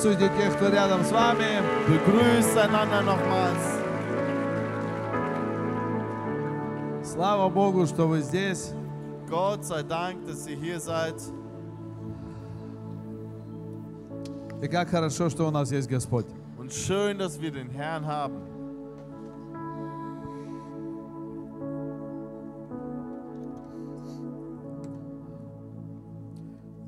[0.00, 1.60] Приветствуйте тех, кто рядом с вами.
[1.88, 3.82] Begrüßt einander nochmals.
[7.02, 8.70] Слава Богу, что вы здесь.
[9.28, 11.16] Gott sei Dank, dass ihr hier seid.
[14.62, 16.26] И как хорошо, что у нас есть Господь.
[16.58, 18.40] Und schön, dass wir den Herrn haben.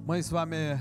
[0.07, 0.79] Мы с вами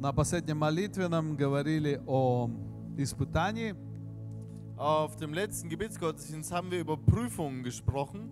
[0.00, 2.48] на последнем молитвенном говорили о
[2.96, 3.74] испытании.
[4.76, 8.30] Auf dem letzten Gebetsgottesdienst haben wir über Prüfungen gesprochen.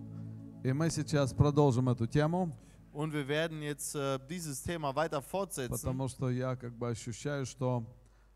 [0.63, 2.51] И мы сейчас продолжим эту тему,
[2.93, 7.45] Und wir werden jetzt äh, dieses Thema weiter fortsetzen, потому что я как бы ощущаю,
[7.45, 7.85] что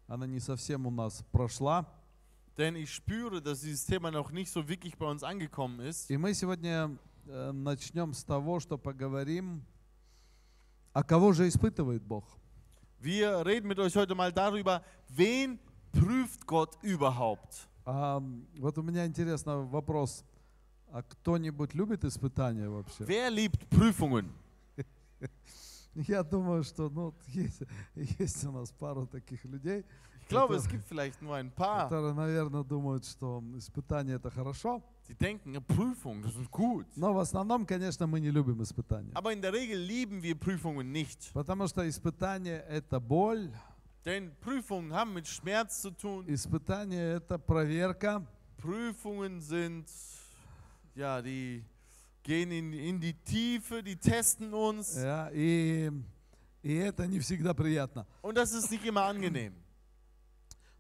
[0.08, 1.86] она не совсем у нас прошла.
[2.58, 6.12] denn ich spüre, dass dieses Thema noch nicht so wirklich bei uns angekommen ist.
[6.12, 9.64] И мы сегодня э, начнем с того, что поговорим,
[10.94, 12.26] а кого же испытывает Бог?
[13.02, 15.58] Wir reden mit euch heute mal darüber, wen
[15.92, 17.68] prüft Gott überhaupt?
[17.84, 18.22] А,
[18.60, 20.24] вот у меня интересный вопрос.
[20.92, 23.04] А кто-нибудь любит испытания вообще?
[23.06, 24.30] Wer liebt Prüfungen?
[25.96, 27.64] Я думаю, что ну, есть,
[28.20, 29.84] есть у нас пару таких людей,
[30.22, 34.84] Ich glaube, es gibt vielleicht nur ein paar, которые, наверное, думают, что испытания это хорошо.
[35.09, 36.87] die denken, ja, Prüfungen, das ist gut.
[36.97, 39.13] Но в основном, конечно, мы не любим испытания.
[39.15, 41.33] Aber in der Regel lieben wir Prüfungen nicht.
[41.33, 43.51] Потому что испытание это боль,
[44.05, 46.25] Denn Prüfungen haben mit Schmerz zu tun.
[46.29, 48.25] испытание это проверка.
[48.59, 49.89] Prüfungen sind,
[50.95, 51.65] ja, die
[52.23, 54.97] gehen in, in die Tiefe, die testen uns.
[54.97, 55.91] Ja, и,
[56.63, 58.07] и это не всегда приятно.
[58.23, 59.53] Und das ist nicht immer angenehm.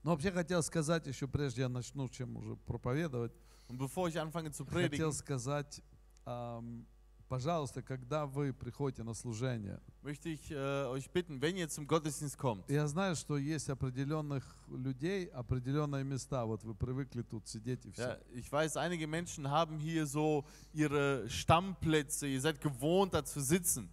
[0.03, 3.33] Но вообще хотел сказать, еще прежде я начну, чем уже проповедовать,
[3.72, 5.82] Und bevor ich anfange zu хотел predigen, сказать,
[6.26, 6.86] ам,
[7.30, 12.38] пожалуйста, когда вы приходите на служение, möchte ich äh, euch bitten, wenn ihr zum Gottesdienst
[12.38, 17.92] kommt, я знаю, что есть определенных людей, определенные места, вот вы привыкли тут сидеть и
[17.92, 18.02] все.
[18.02, 23.40] ja, ich weiß, einige Menschen haben hier so ihre Stammplätze, ihr seid gewohnt, da zu
[23.40, 23.90] sitzen.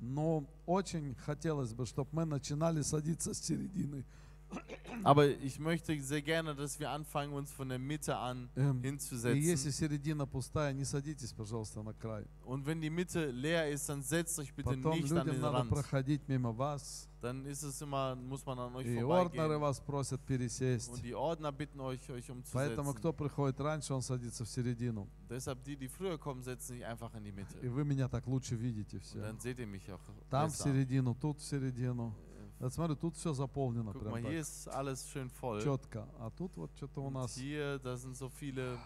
[0.00, 4.04] Но очень хотелось бы, чтобы мы начинали садиться с середины.
[5.02, 8.88] Aber ich möchte sehr gerne, dass wir anfangen, uns von der Mitte an Эм, И
[8.88, 9.72] если hinzusetzen.
[9.72, 12.26] середина пустая, не садитесь, пожалуйста, на край.
[12.44, 15.40] Und wenn die Mitte leer ist, dann setzt euch bitte Потом nicht an людям den
[15.40, 15.70] надо Rand.
[15.70, 17.06] проходить мимо вас.
[17.22, 19.60] Dann ist es immer, muss man an euch И орднеры vorbeigehen.
[19.60, 20.90] вас просят пересесть.
[20.90, 22.94] Und die Ordner bitten euch, euch Поэтому umzusetzen.
[22.98, 25.08] кто приходит раньше, он садится в середину.
[25.30, 27.58] Deshalb die, die früher kommen, setzen sich einfach in die Mitte.
[27.62, 29.20] И вы меня так лучше видите Und все.
[29.20, 30.00] dann seht ihr mich auch
[30.30, 30.64] Там в besser.
[30.64, 32.14] середину, тут в середину.
[32.60, 35.62] Вот смотри, тут все заполнено Guck прям mal, hier так, ist alles schön voll.
[35.62, 36.06] четко.
[36.18, 38.78] А тут вот что-то у нас hier, da sind so viele,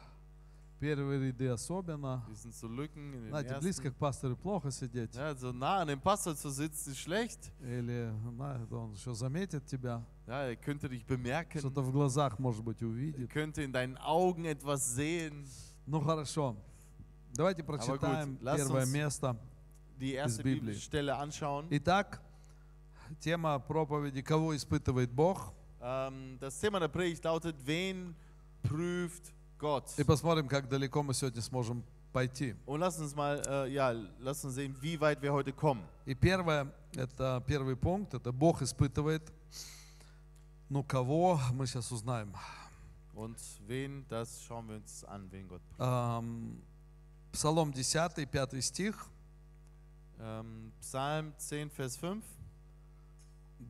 [0.81, 2.23] первые ряды особенно.
[2.29, 3.95] hier sind so Lücken in den Знаете, близко ersten.
[3.95, 5.15] к пастору плохо сидеть.
[5.17, 7.51] Ja, so nah an dem Pastor zu sitzen ist schlecht.
[7.62, 10.05] Или, знаешь, он еще заметит тебя.
[10.29, 11.59] Ja, er könnte dich bemerken.
[11.59, 13.29] Что-то в глазах, может быть, Er увидит.
[13.31, 15.47] könnte in deinen Augen etwas sehen.
[15.87, 16.56] Ну хорошо.
[17.35, 19.37] Давайте прочитаем lass первое место.
[19.99, 20.61] Die erste Bibli.
[20.61, 21.67] Bibelstelle anschauen.
[21.71, 22.21] Итак,
[23.20, 28.15] тема проповеди «Кого испытывает Бог?» Das Thema der Predigt lautet, wen
[28.62, 29.92] prüft Gott?
[29.98, 32.54] И посмотрим, как далеко мы сегодня сможем пойти.
[32.66, 35.82] Und lass uns mal, äh, ja, lass uns sehen, wie weit wir heute kommen.
[36.06, 39.22] И первое, это первый пункт, это Бог испытывает.
[40.70, 42.32] Ну, кого, мы сейчас узнаем.
[43.14, 45.62] Und wen, das schauen wir uns an, wen Gott.
[45.78, 46.62] Ам,
[47.31, 49.06] Псалом 10, 5 стих.
[50.20, 52.25] Ähm, Psalm 10, Vers 5.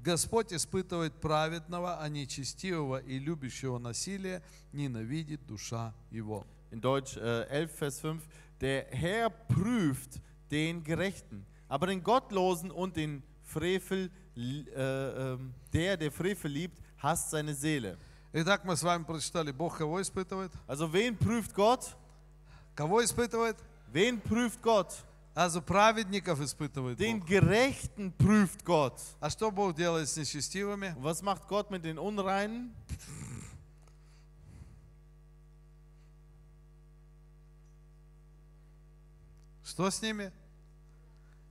[0.04, 6.46] Господь испытывает праведного, а нечестивого и любящего насилие ненавидит душа его.
[6.72, 8.22] In Deutsch äh, 11, Vers 5.
[8.62, 10.22] Der Herr prüft
[10.52, 16.78] den Gerechten, aber den Gottlosen und den Frevel, li- äh, ähm, der, der Frevel liebt,
[17.02, 17.98] hasst seine Seele.
[18.32, 20.52] Итак, мы с вами прочитали, Бог кого испытывает?
[20.68, 21.96] Also wen prüft Gott?
[22.76, 23.58] Кого испытывает?
[23.92, 25.04] Wen prüft Gott?
[25.34, 27.28] Also праведников испытывает Den Бог.
[27.28, 29.00] Gerechten prüft Gott.
[29.21, 30.95] А что Бог делает с нечестивыми?
[30.99, 32.72] Was macht Gott mit den Unreinen?
[39.64, 40.31] Что с ними?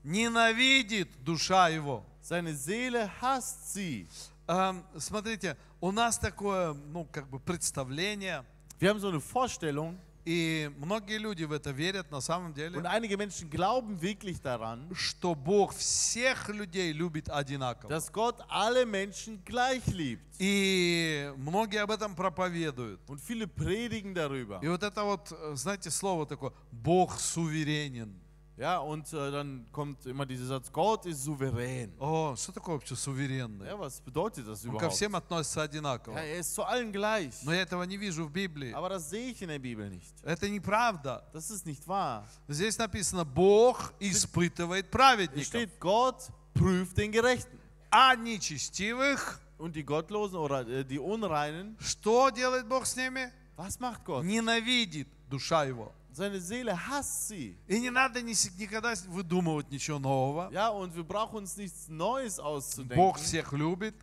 [0.04, 2.06] Ненавидит душа его.
[2.22, 4.08] Seine Seele hasst sie.
[4.48, 8.46] Ам, Смотрите, у нас такое, ну, как бы представление,
[8.80, 12.82] Wir haben so eine Vorstellung и многие люди в это верят на самом und деле,
[12.88, 17.90] einige Menschen glauben wirklich daran, что Бог всех людей любит одинаково.
[17.90, 20.22] dass Gott alle Menschen gleich liebt.
[20.40, 23.02] И многие об этом проповедуют.
[23.08, 24.60] Und viele predigen darüber.
[24.62, 28.23] И вот это вот, э, знаете, слово такое, Бог суверенен.
[28.56, 31.92] Ja, und äh, dann kommt immer dieser Satz, Gott ist souverän.
[32.00, 33.66] О, что такое вообще суверенный?
[33.66, 34.94] Ja, was bedeutet das Он ко überhaupt?
[34.94, 36.18] всем относится Ja, одинаково.
[36.20, 37.34] er ist zu allen gleich.
[37.44, 38.72] Но я этого не вижу в Библии.
[38.74, 40.14] Aber das sehe ich in der Bibel nicht.
[40.24, 41.24] Это неправда.
[41.34, 42.28] Das ist nicht wahr.
[42.48, 47.58] Здесь написано, Бог испытывает Es праведников, steht, Gott prüft den Gerechten.
[47.90, 53.32] а нечестивых, Und die Gottlosen oder äh, die Unreinen, что делает Бог с ними?
[53.58, 54.24] was macht Gott?
[54.24, 55.92] Ненавидит душа его.
[56.14, 57.58] Seine Seele hasst sie.
[57.68, 60.50] И не надо никогда выдумывать ничего нового.
[60.52, 63.16] Ja, und wir brauchen uns nichts Neues Бог auszudenken.
[63.24, 63.96] всех любит.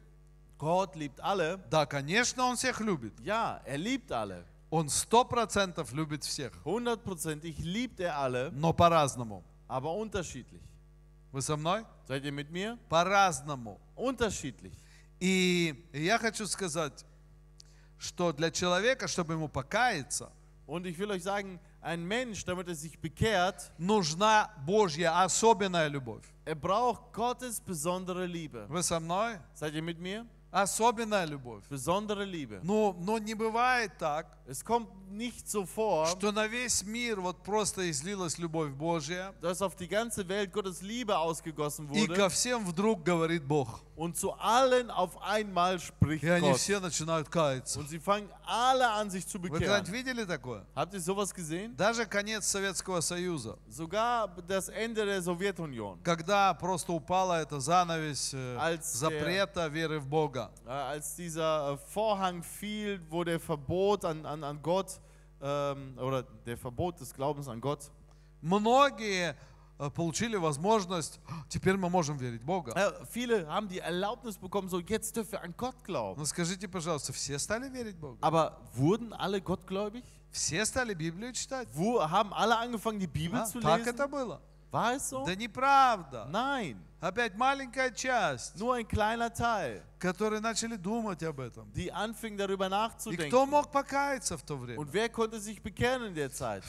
[0.59, 1.59] Gott liebt alle.
[1.71, 3.19] Да, конечно, Он всех любит.
[3.21, 4.45] Ja, er liebt alle.
[4.71, 9.43] Он сто процентов любит всех, Hundertprozentig liebt er alle, но по-разному.
[9.69, 10.61] aber unterschiedlich.
[11.33, 11.85] Вы со мной?
[12.09, 12.77] Seid ihr mit mir?
[12.89, 13.81] По-разному.
[13.97, 14.73] Unterschiedlich.
[15.21, 17.05] И я хочу сказать,
[17.99, 20.31] что для человека, чтобы ему покаяться,
[20.67, 26.25] Und ich will euch sagen, ein Mensch, damit er sich bekehrt, нужна Божья особенная любовь.
[26.45, 28.67] er braucht Gottes besondere Liebe.
[28.69, 29.39] Вы со мной?
[29.55, 30.27] Seid ihr mit mir?
[30.53, 31.63] Особенная любовь.
[31.69, 32.59] Besondere Liebe.
[32.65, 37.45] Но, но не бывает так, Es kommt nicht so vor, что на весь мир вот
[37.45, 42.31] просто излилась любовь Божья, dass auf die ganze Welt Gottes Liebe ausgegossen и ко wurde
[42.31, 43.81] всем вдруг говорит Бог.
[44.00, 46.58] und zu allen auf einmal spricht И они Gott.
[46.58, 47.80] все начинают каяться.
[47.80, 49.94] Und sie fangen alle an, sich zu Вы когда-нибудь bekehren.
[49.94, 50.66] видели такое?
[50.76, 51.76] Habt ihr sowas gesehen?
[51.78, 56.00] Даже конец Советского Союза, Sogar das Ende der Sowjetunion.
[56.04, 60.52] когда просто упала эта занавесь э, Als запрета веры в Бога.
[60.66, 65.00] Äh, als dieser äh, Vorhang fiel, wo der Verbot an, an, an Gott
[65.42, 67.90] ähm, oder der Verbot des Glaubens an Gott,
[68.42, 69.36] Многие э,
[69.89, 72.73] получили возможность, «А, теперь мы можем верить Бога.
[72.73, 76.19] äh, viele haben die Erlaubnis bekommen, so jetzt dürfen wir an Gott glauben.
[76.21, 78.19] Но скажите, пожалуйста, все стали верить в Бога?
[78.21, 80.05] Aber wurden alle gottgläubig?
[80.33, 81.69] Все стали Библию читать?
[81.73, 83.47] Wo, haben alle angefangen, die Bibel А?
[83.47, 83.95] zu Так lesen?
[83.95, 84.41] это было?
[84.71, 85.25] War es so?
[85.25, 86.29] Да неправда.
[86.31, 91.67] Nein, Опять маленькая часть, nur ein kleiner Teil, которые начали думать об этом.
[91.75, 93.29] die anfingen darüber И nachzudenken.
[93.29, 94.79] кто мог покаяться в то время?
[94.79, 96.63] Und wer konnte sich bekehren in der Zeit?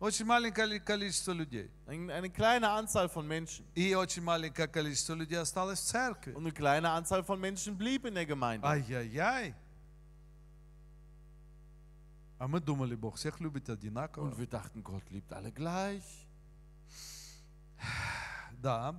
[0.00, 1.70] Очень маленькое ли- количество людей.
[1.86, 3.64] Ein, eine kleine Anzahl von Menschen.
[3.76, 6.32] И очень маленькое количество людей осталось в церкви.
[6.34, 8.66] Und eine kleine Anzahl von Menschen blieb in der Gemeinde.
[8.66, 9.54] Ай-яй-яй.
[12.38, 14.28] А мы думали, Бог всех любит одинаково.
[14.30, 16.02] Und wir dachten, Gott liebt alle gleich.
[18.60, 18.94] Да.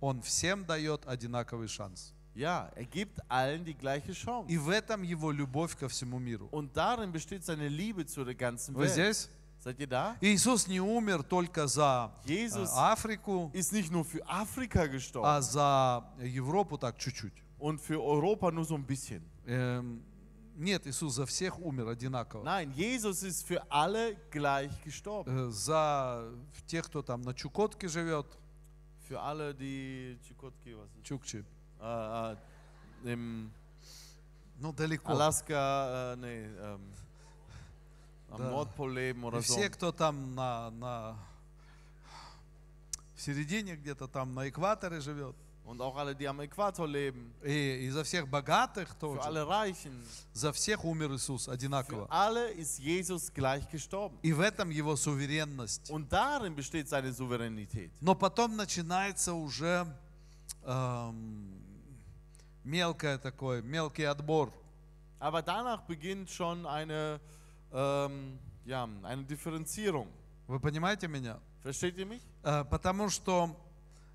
[0.00, 2.14] Он всем дает одинаковый шанс.
[2.34, 4.48] Ja, er gibt allen die gleiche Chance.
[4.48, 6.48] И в этом его любовь ко всему миру.
[6.52, 8.92] Und darin besteht seine Liebe zu der ganzen Вы Welt.
[8.92, 9.28] здесь?
[9.65, 10.15] Seid ihr da?
[10.21, 15.41] Иисус не умер только за э, Jesus Африку, ist nicht nur für Afrika gestorben а
[15.41, 17.33] за Европу так чуть-чуть.
[17.57, 19.23] und für Europa nur so ein bisschen.
[19.47, 20.03] Эм,
[20.55, 22.43] Нет, Иисус за всех умер одинаково.
[22.43, 25.47] Nein, Jesus ist für alle gleich gestorben.
[25.47, 26.31] Э, За
[26.67, 28.27] тех, кто там на Чукотке живет,
[29.09, 31.03] Für alle, die Chukotki, was ist?
[31.03, 31.43] Чукчи,
[31.81, 32.33] Äh,
[33.03, 33.51] äh, im
[34.59, 35.11] ну далеко.
[35.11, 36.81] Alaska, äh, nee, ähm,
[38.29, 39.37] am Да.
[39.37, 41.17] И все, кто там на, на
[43.15, 45.35] в середине где-то там на экваторе живет,
[45.67, 47.33] Und auch alle, die am Äquator leben.
[47.43, 49.93] и, и за всех богатых Für тоже, alle Reichen.
[50.33, 52.07] за всех умер Иисус Für одинаково.
[52.11, 54.15] alle ist Jesus gleich gestorben.
[54.21, 55.89] И в этом его суверенность.
[55.89, 57.89] Und darin besteht seine Souveränität.
[57.99, 59.87] Но потом начинается уже
[60.63, 61.49] эм,
[62.63, 64.51] мелкое такое, мелкий отбор.
[65.19, 67.19] Aber danach beginnt schon eine,
[67.75, 70.07] ähm, ja, eine Differenzierung.
[70.47, 71.39] Вы понимаете меня?
[71.63, 72.21] Versteht mich?
[72.43, 73.55] Э, потому что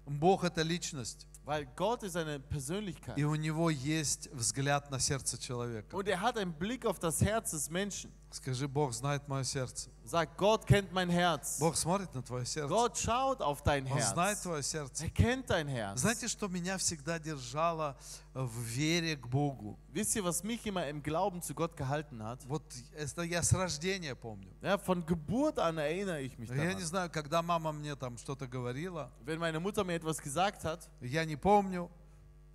[0.07, 3.17] Бог это личность, Weil Gott ist eine Persönlichkeit.
[3.19, 5.95] и у него есть взгляд на сердце человека.
[5.97, 8.12] Und er hat einen Blick auf das Herz des Menschen.
[8.31, 9.90] Скажи, Бог знает мое сердце.
[10.11, 11.59] Sagt, Gott kennt mein Herz.
[11.61, 12.69] Бог смотрит на твое сердце.
[12.69, 14.43] Gott schaut auf dein Он знает Herz.
[14.43, 15.05] твое сердце.
[15.05, 16.00] Er kennt dein Herz.
[16.00, 17.97] Знаете, что меня всегда держало
[18.35, 19.79] в вере к Богу?
[19.93, 22.40] Wisst ihr, was mich immer im Glauben zu Gott gehalten hat?
[22.49, 22.64] Вот
[22.97, 24.50] это я с рождения помню.
[24.62, 26.81] Ja, von Geburt an erinnere ich mich Я не daran.
[26.85, 31.25] знаю, когда мама мне там что-то говорила, Wenn meine Mutter mir etwas gesagt hat, я
[31.25, 31.88] не помню,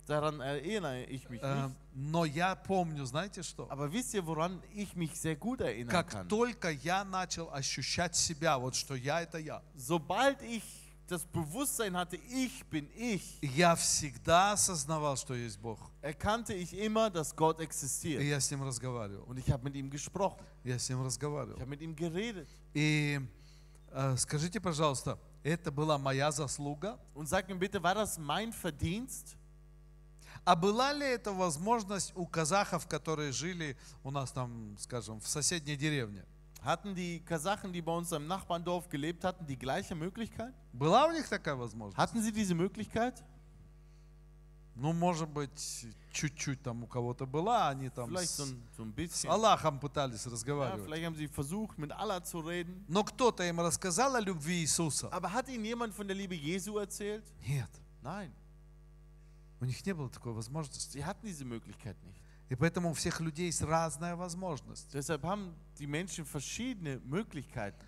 [0.06, 1.76] daran erinnere ich mich э, nicht.
[1.94, 3.66] но я помню, знаете что?
[3.70, 6.28] Aber wisst ihr, woran ich mich sehr gut erinnern Как kann?
[6.28, 10.62] только я начал ощущать себя, вот что я это я, Sobald ich
[11.08, 15.78] das Bewusstsein hatte, ich bin ich, я всегда осознавал, что есть Бог.
[16.02, 18.20] erkannte ich immer, dass Gott И existiert.
[18.22, 19.24] я с ним разговаривал.
[19.28, 20.40] Und ich habe mit ihm gesprochen.
[20.64, 21.58] Я с ним Ich разговаривал.
[21.60, 22.48] habe mit ihm geredet.
[22.74, 23.20] И
[23.92, 26.98] э, скажите, пожалуйста, это была моя заслуга?
[27.14, 29.36] Und sag mir bitte, war das mein Verdienst?
[30.46, 35.76] А была ли это возможность у казахов, которые жили у нас там, скажем, в соседней
[35.76, 36.24] деревне?
[36.62, 40.54] Hatten die Kasachen, die bei uns im Nachbarndorf gelebt hatten, die gleiche Möglichkeit?
[40.72, 41.98] Была у них такая возможность?
[41.98, 43.24] Hatten sie diese Möglichkeit?
[44.76, 48.84] Ну, может быть, чуть-чуть там у кого-то была, они там Vielleicht so с, ein, so
[48.84, 49.24] ein с.
[49.24, 50.84] Аллахом пытались разговаривать.
[50.84, 52.84] vielleicht haben sie versucht, mit Allah zu reden.
[52.86, 55.08] Но кто-то им рассказал о любви Иисуса?
[55.10, 57.24] Aber hat ihnen jemand von der Liebe Jesu erzählt?
[57.44, 57.70] Нет,
[58.02, 58.32] Nein,
[59.60, 60.98] у них не было такой возможности.
[60.98, 62.20] sie hatten diese Möglichkeit nicht.
[62.48, 64.92] И поэтому у всех людей есть разная возможность.
[64.94, 67.84] Deshalb haben die Menschen verschiedene Möglichkeiten,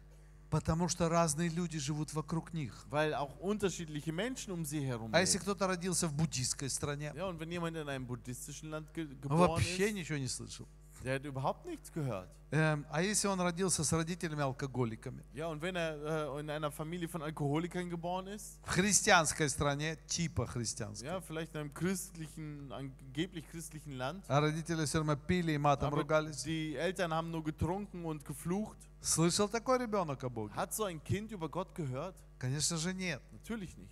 [0.50, 2.72] Потому что разные люди живут вокруг них.
[2.90, 7.26] weil auch unterschiedliche Menschen um sie herum А если кто-то родился в буддийской стране, Ja,
[7.28, 10.66] und wenn jemand in einem buddhistischen Land ge geboren вообще ist, ничего не слышал.
[11.03, 12.29] der hat überhaupt nichts gehört.
[12.51, 15.23] Эм, а если он родился с родителями-алкоголиками?
[15.33, 19.97] Ja, und wenn er äh, in einer Familie von Alkoholikern geboren ist, В христианской стране,
[20.07, 21.07] типа христианской.
[21.07, 25.87] ja, vielleicht in einem christlichen, angeblich christlichen Land, А родители все время пили и матом
[25.87, 26.43] aber ругались.
[26.43, 28.77] die Eltern haben nur getrunken und geflucht.
[29.01, 30.53] Слышал такой ребенок о Боге?
[30.55, 32.15] Hat so ein Kind über Gott gehört?
[32.37, 33.21] Конечно же нет.
[33.31, 33.91] Natürlich nicht.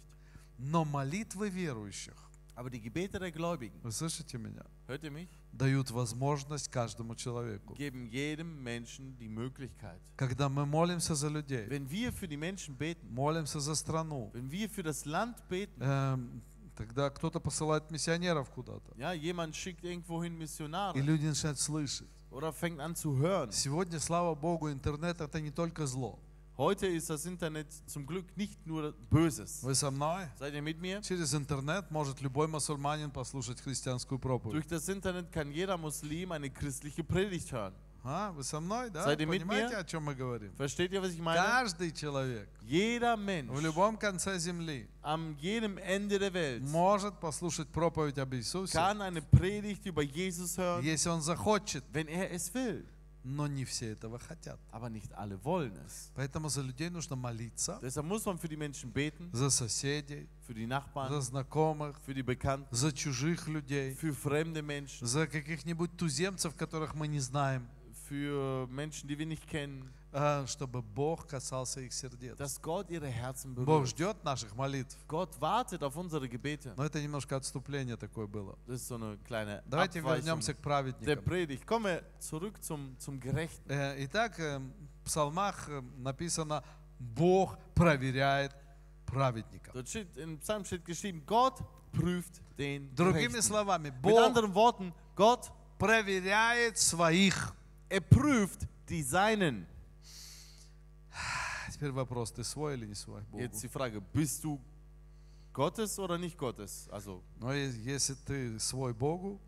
[0.59, 2.13] Но молитвы верующих,
[2.56, 7.74] Aber die Gebete der Gläubigen, вы слышите меня, hört ihr mich, дают возможность каждому человеку.
[7.74, 10.00] geben jedem Menschen die Möglichkeit.
[10.16, 14.50] Когда мы молимся за людей, Wenn wir für die Menschen beten, молимся за страну, wenn
[14.50, 16.42] wir für das Land beten, эм,
[16.76, 22.08] тогда кто-то посылает миссионеров куда-то, ja, jemand schickt irgendwohin и Missionare люди начинают слышать.
[22.30, 23.52] oder fängt an zu hören.
[23.52, 26.18] Сегодня, слава Богу, интернет это не только зло.
[26.57, 29.63] Heute ist das Internet zum Glück nicht nur Böses.
[29.63, 30.27] Вы со мной?
[30.37, 31.01] Seid ihr mit mir?
[31.01, 34.53] Через интернет может любой мусульманин послушать христианскую проповедь.
[34.53, 37.73] Durch das Internet kann jeder Muslim eine christliche Predigt hören.
[38.03, 39.03] А, вы со мной, да?
[39.05, 39.79] Seid ihr mit Понимаете, mir?
[39.79, 40.51] о чем мы говорим?
[40.55, 41.39] Versteht ihr, was ich meine?
[41.39, 47.69] Каждый человек Jeder Mensch в любом конце земли am jedem Ende der Welt может послушать
[47.69, 52.51] проповедь об Иисусе, kann eine Predigt über Jesus hören, если он захочет, wenn er es
[52.53, 52.83] will.
[53.26, 54.58] Но не все этого хотят.
[54.70, 56.10] Aber nicht alle wollen es.
[56.14, 60.54] Поэтому за людей нужно молиться, Deshalb muss man für die Menschen beten, за соседей, für
[60.54, 65.96] die за Nachbarn, знакомых, für die Bekannten, за чужих людей, für fremde Menschen, за каких-нибудь
[65.96, 67.66] туземцев, которых мы не знаем,
[68.08, 70.05] für Menschen, die wir nicht kennen, а,
[70.46, 72.36] чтобы Бог касался их сердец.
[72.38, 74.96] dass Gott ihre Herzen Бог ждет наших молитв.
[75.06, 76.72] Gott wartet auf unsere Gebete.
[76.76, 78.56] Но это немножко отступление такое было.
[78.66, 81.24] Das ist so eine kleine Давайте Abweichung вернемся к der праведникам.
[81.24, 81.64] Predigt.
[82.20, 83.70] Zurück zum, zum Gerechten.
[83.70, 86.64] Э, Итак, э, в псалмах э, написано,
[86.98, 88.54] Бог проверяет
[89.04, 89.74] праведников.
[89.74, 91.58] Dort steht, im Psalm steht geschrieben, Gott
[91.92, 93.42] prüft den Другими Gerechten.
[93.42, 97.52] словами, Mit Бог anderen Worten, Gott, проверяет своих.
[97.88, 99.66] er prüft die Seinen.
[101.71, 103.41] Теперь вопрос, ты свой или не свой Богу?
[103.43, 104.59] Jetzt die Frage, bist du
[105.53, 106.87] Gottes oder nicht Gottes?
[106.91, 109.39] Also, Но е- если ты свой Богу,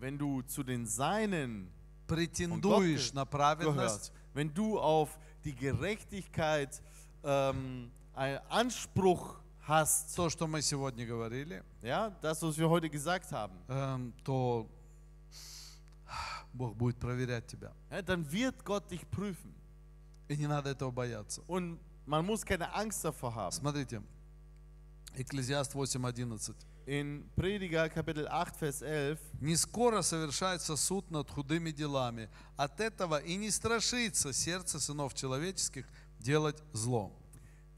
[0.00, 1.68] wenn du zu den Seinen
[2.06, 6.80] претендуешь Gott на праведность, gehörst, wenn du auf die Gerechtigkeit
[7.22, 9.36] ähm, einen Anspruch
[9.66, 14.68] hast, то, что мы сегодня говорили, ja, das, was wir heute gesagt haben, эм, то
[16.52, 17.72] Бог будет проверять тебя.
[17.90, 19.52] ja, dann wird Gott dich prüfen.
[20.28, 21.42] И не надо этого бояться.
[21.46, 23.52] Und man muss keine Angst davor haben.
[23.52, 24.02] Смотрите,
[25.16, 26.54] Экклезиаст 8.11.
[26.86, 32.28] In Prediger Kapitel 8, Vers 11, Не скоро совершается суд над худыми делами.
[32.56, 35.86] От этого и не страшится сердце сынов человеческих
[36.18, 37.12] делать зло.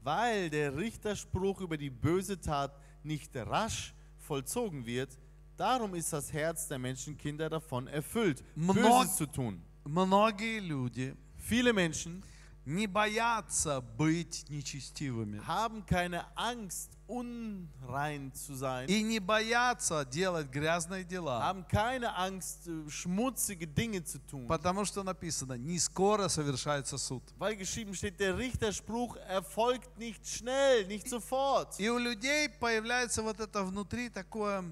[0.03, 2.71] weil der Richterspruch über die böse Tat
[3.03, 5.17] nicht rasch vollzogen wird,
[5.57, 9.61] darum ist das Herz der Menschenkinder davon erfüllt, Mno- Böses zu tun.
[9.85, 12.23] Многие люди Viele Menschen
[12.64, 15.40] не боятся быть нечестивыми.
[15.46, 21.42] haben keine Angst, unrein zu sein, И не боятся делать грязные дела.
[21.42, 24.46] haben keine Angst, äh, schmutzige Dinge zu tun.
[24.46, 27.22] Потому что написано, не скоро совершается суд.
[27.38, 31.74] Weil geschrieben steht, der Richterspruch erfolgt nicht schnell, nicht sofort.
[31.80, 34.64] И у людей появляется вот это внутри такое,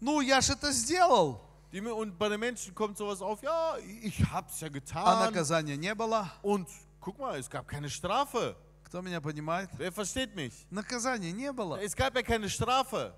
[0.00, 4.29] ну я же это сделал, Die, und bei den Menschen kommt sowas auf, ja, ich
[4.29, 5.25] hab's ja а getan.
[5.25, 6.29] наказания не было.
[6.41, 6.67] Und
[6.99, 8.55] guck mal, es gab keine Strafe.
[8.83, 9.69] Кто меня понимает?
[9.77, 10.67] Wer versteht mich?
[10.69, 11.79] Наказания не было.
[11.81, 13.13] Es gab ja keine Strafe.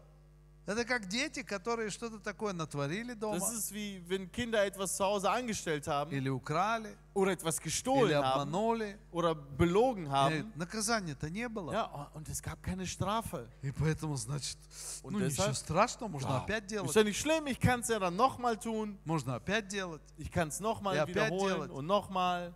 [0.68, 5.02] Это как дети, которые что-то такое натворили дома, Das ist wie wenn Kinder etwas zu
[5.02, 8.98] Hause angestellt haben или украли, oder etwas или gestohlen haben обманули.
[9.10, 10.52] oder belogen haben.
[10.56, 11.72] Наказания-то не было.
[11.72, 13.48] Ja, und es gab keine Strafe.
[13.62, 14.58] И поэтому, значит,
[15.02, 16.94] Und ну ничего deshalb- страшного, можно Ja, опять ist делать.
[16.94, 18.98] ja nicht schlimm, ich kann es ja dann nochmal tun.
[19.06, 20.02] Можно опять делать.
[20.18, 22.52] Ich kann es nochmal wiederholen und nochmal.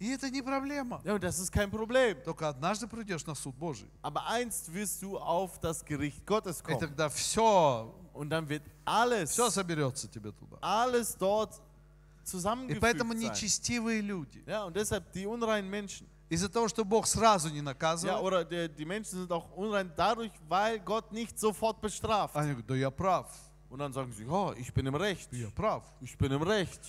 [0.00, 1.00] И это не проблема.
[1.04, 2.22] Ja, und das ist kein Problem.
[2.24, 3.90] Только однажды придешь на суд Божий.
[4.02, 6.78] Aber einst wirst du auf das Gericht Gottes И kommen.
[6.80, 10.58] тогда все, Und dann wird alles, все соберется тебе туда.
[10.60, 13.30] alles dort И поэтому zusammengefügt sein.
[13.32, 16.06] нечестивые люди, Ja, und deshalb die unreinen Menschen.
[16.30, 19.90] из-за того, что Бог sразу не Ja, наказывает, oder die, die Menschen sind auch unrein
[19.96, 22.36] dadurch, weil Gott nicht sofort bestraft.
[22.36, 23.26] они говорят, да я прав,
[23.70, 25.32] Und dann sagen sie, ja, ich bin im Recht.
[25.32, 25.82] я прав.
[26.00, 26.80] Ich bin im Recht.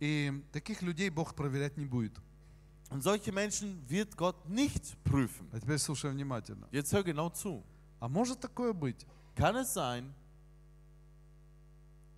[0.00, 2.12] И таких людей Бог проверять не будет.
[2.89, 5.47] Und solche Menschen wird Gott nicht prüfen.
[5.53, 6.67] А теперь слушай внимательно.
[6.71, 7.63] Jetzt hör genau zu.
[7.99, 9.05] А может такое быть,
[9.35, 10.13] Kann es sein,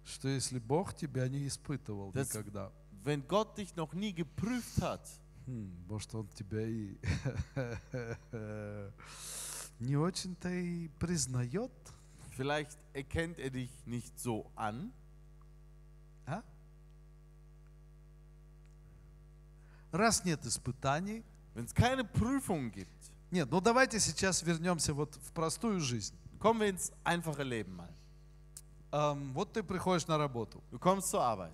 [0.04, 2.72] что если Бог тебя не испытывал Das- никогда,
[3.04, 5.08] wenn Gott dich noch nie geprüft hat,
[5.46, 6.98] хм, может Он тебя и
[9.80, 11.72] не очень-то и признает,
[12.32, 14.92] vielleicht erkennt er dich nicht so an?
[19.93, 22.89] Раз нет испытаний, Wenn es keine Prüfung gibt,
[23.31, 26.15] нет, ну давайте сейчас вернемся вот в простую жизнь.
[26.39, 27.89] kommen wir ins einfache Leben mal.
[28.91, 30.63] Ам, вот ты приходишь на работу.
[30.71, 31.53] Du kommst zur Arbeit.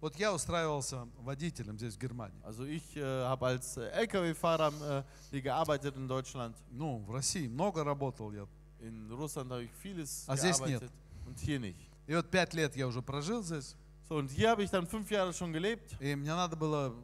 [0.00, 2.38] Вот я устраивался водителем здесь в Германии.
[2.44, 6.54] Also ich äh, habe als äh, LKW-Fahrer äh, hier gearbeitet in Deutschland.
[6.70, 8.46] Ну, в России много работал я.
[8.80, 10.92] In Russland habe ich vieles Ah, здесь gearbeitet
[11.26, 11.78] und hier nicht.
[12.06, 13.74] И вот пять лет я уже прожил здесь.
[14.06, 15.96] So, und hier habe ich dann fünf Jahre schon gelebt.
[16.00, 16.94] И мне надо было,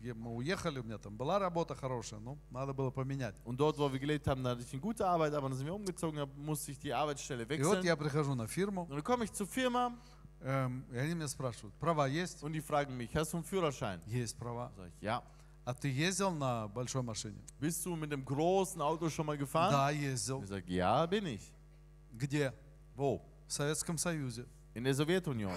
[0.00, 3.36] мы уехали, у меня там была работа хорошая, но надо было поменять.
[3.44, 5.66] Und dort, wo wir gelebt haben, da hatte ich eine gute Arbeit, aber dann sind
[5.66, 7.84] wir umgezogen, da musste ich die Arbeitsstelle И вот wechseln.
[7.84, 9.92] я прихожу на фирму, Und dann komme ich zur Firma
[10.42, 12.42] эм, и они меня спрашивают, права есть?
[12.42, 14.00] und die fragen mich, hast du einen Führerschein?
[14.06, 14.72] Есть права.
[14.76, 15.22] Sag ich, ja.
[15.66, 17.38] А ты ездил на большой машине?
[17.60, 19.70] Bist du mit dem großen Auto schon mal gefahren?
[19.70, 20.42] Да, ездил.
[20.42, 21.52] Ich sage, ja, bin ich.
[22.12, 22.52] Где?
[22.96, 23.20] Wo?
[23.46, 24.46] В Советском Союзе.
[24.74, 25.52] In der Sowjetunion.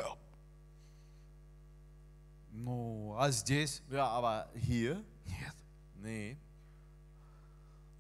[2.53, 3.83] Ну, а здесь?
[3.91, 5.03] Ja, aber hier?
[5.27, 5.55] Нет.
[5.97, 6.37] Nee.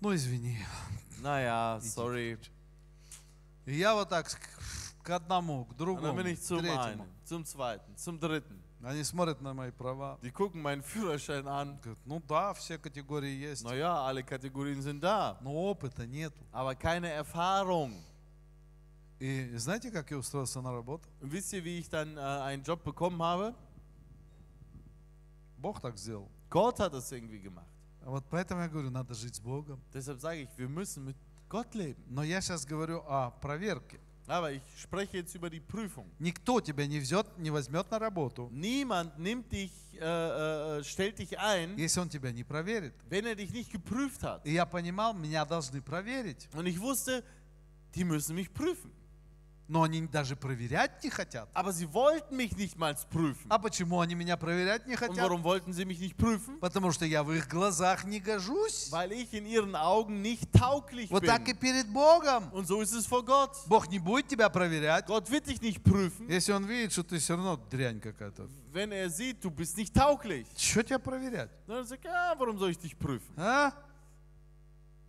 [0.00, 0.58] Ну, извини.
[1.20, 2.38] Naja, sorry.
[3.66, 4.26] И я вот так
[5.02, 7.02] к одному, к Und dann другому, bin к ich zum третьему.
[7.02, 8.62] einen, zum zweiten, zum dritten.
[8.82, 10.18] Они смотрят на мои права.
[10.22, 11.78] Die gucken meinen Führerschein an.
[11.82, 13.64] Говорят, ну да, все категории есть.
[13.64, 15.36] Naja, alle Kategorien sind da.
[15.40, 16.38] Но опыта нету.
[16.52, 17.92] Aber keine Erfahrung.
[19.18, 21.08] И знаете, как я устроился на работу?
[21.20, 23.52] Und wisst ihr, wie ich dann äh, einen Job bekommen habe?
[25.63, 26.29] Бог так сделал.
[26.49, 27.65] Gott hat das irgendwie gemacht.
[28.05, 29.79] А Вот поэтому я говорю, надо жить с Богом.
[29.93, 31.15] Deshalb sage ich, wir müssen mit
[31.49, 32.03] Gott leben.
[32.09, 33.97] Но я сейчас говорю о проверке.
[34.27, 36.05] Aber ich spreche jetzt über die Prüfung.
[36.19, 41.37] Никто тебя не, взет, не возьмет на работу, Niemand nimmt dich, äh, äh, stellt dich
[41.39, 42.93] ein, если он тебя не проверит.
[43.09, 44.41] wenn er dich nicht geprüft hat.
[44.45, 46.49] И я понимал, меня должны проверить.
[46.53, 47.23] Und ich wusste,
[47.95, 48.91] die müssen mich prüfen.
[49.69, 51.47] Но они даже проверять не хотят.
[51.53, 53.47] Aber sie wollten mich nicht mal prüfen.
[53.49, 55.17] А почему они меня проверять не Und хотят?
[55.23, 56.59] warum wollten sie mich nicht prüfen?
[56.59, 58.91] Потому что я в их глазах не гожусь.
[58.91, 61.59] Weil ich in ihren Augen nicht tauglich Вот так и bin.
[61.59, 62.51] перед Богом.
[62.51, 63.55] Und so ist es vor Gott.
[63.67, 67.17] Бог не будет тебя проверять, Gott wird dich nicht prüfen, если Он видит, что ты
[67.19, 68.49] все равно дрянь какая-то.
[68.73, 70.45] wenn er sieht, du bist nicht tauglich.
[70.57, 71.49] Что тебя проверять?
[71.67, 73.33] Dann sagt er, ja, warum soll ich dich prüfen?
[73.37, 73.71] А?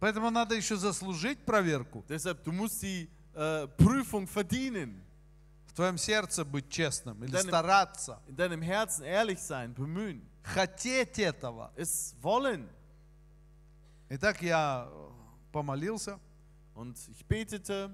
[0.00, 2.04] Поэтому надо еще заслужить проверку.
[2.08, 5.00] Deshalb, du musst die äh, Prüfung verdienen.
[5.66, 8.20] В твоем сердце быть честным или Deinem- стараться.
[8.28, 10.22] In deinem Herzen ehrlich sein, bemühen.
[10.42, 11.72] Хотеть этого.
[11.76, 12.68] Es wollen.
[14.08, 15.10] Итак, я э,
[15.52, 16.18] помолился.
[16.74, 17.90] Und ich betete,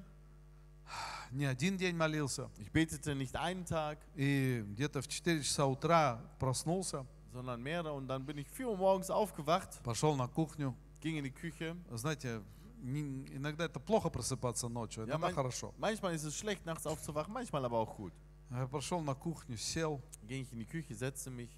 [1.31, 2.51] Не один день молился.
[2.59, 7.07] ich betete nicht einen Tag, И где-то в 4 часа утра проснулся.
[7.33, 7.93] sondern mehrere.
[7.93, 10.75] Und dann bin ich 4 Uhr morgens aufgewacht, Пошел на кухню.
[11.01, 11.77] ging in die Küche.
[11.95, 12.43] Знаете,
[12.83, 15.75] иногда это плохо просыпаться ночью, Ja, иногда mein- хорошо.
[15.79, 18.13] Manchmal ist es schlecht, nachts aufzuwachen, manchmal aber auch gut.
[18.51, 20.01] Я пошел на кухню, сел.
[20.27, 21.51] Ging ich in die Küche, setzte mich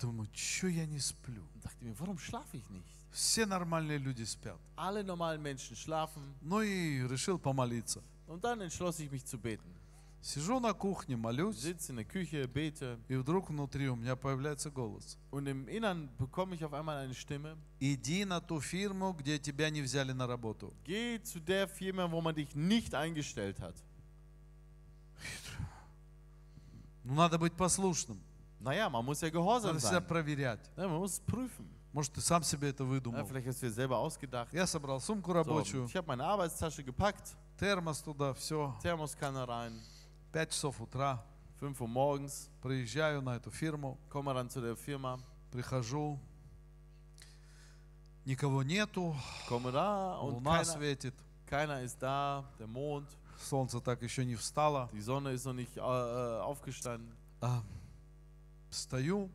[0.00, 1.42] Думаю, что я не сплю?
[1.62, 2.86] dachte mir, warum schlafe ich nicht?
[3.10, 4.58] Все нормальные люди спят.
[4.76, 6.34] Alle normalen Menschen schlafen.
[6.40, 8.00] Ну и решил помолиться.
[8.26, 9.68] Und dann entschloss ich mich zu beten.
[10.20, 14.68] Сижу на кухне, молюсь, Sitze in der Küche, bete и вдруг внутри у меня появляется
[14.70, 15.16] голос.
[15.30, 17.56] und im Innern bekomme ich auf einmal eine Stimme.
[17.80, 20.74] Иди на ту фирму, где тебя не взяли на работу.
[20.84, 23.76] Geh zu der Firma, wo man dich nicht eingestellt hat.
[27.04, 28.20] Ну, надо быть послушным.
[28.60, 30.06] Naja, man muss ja gehorsam Надо себя sein.
[30.06, 30.60] проверять.
[30.76, 31.66] Ja, man muss prüfen.
[31.92, 33.24] Может, ты сам себе это Ja, выдумал.
[33.26, 34.52] vielleicht hast du dir selber ausgedacht.
[34.52, 38.76] Я собрал сумку So, рабочую, ich habe meine Arbeitstasche gepackt, термос туда, все.
[38.82, 39.80] Thermoskanne rein,
[40.32, 41.24] Пять часов утра
[41.60, 45.18] 5 Uhr morgens, приезжаю на эту фирму, komme dann zu der Firma,
[45.50, 46.18] прихожу,
[48.26, 49.16] никого нету,
[49.48, 51.14] komme da und луна keiner, светит,
[51.46, 54.90] keiner ist da, der Mond, солнце так еще не встало.
[54.92, 57.10] die Sonne ist noch nicht äh, äh, aufgestanden.
[57.40, 57.62] А,
[58.70, 59.30] Стою,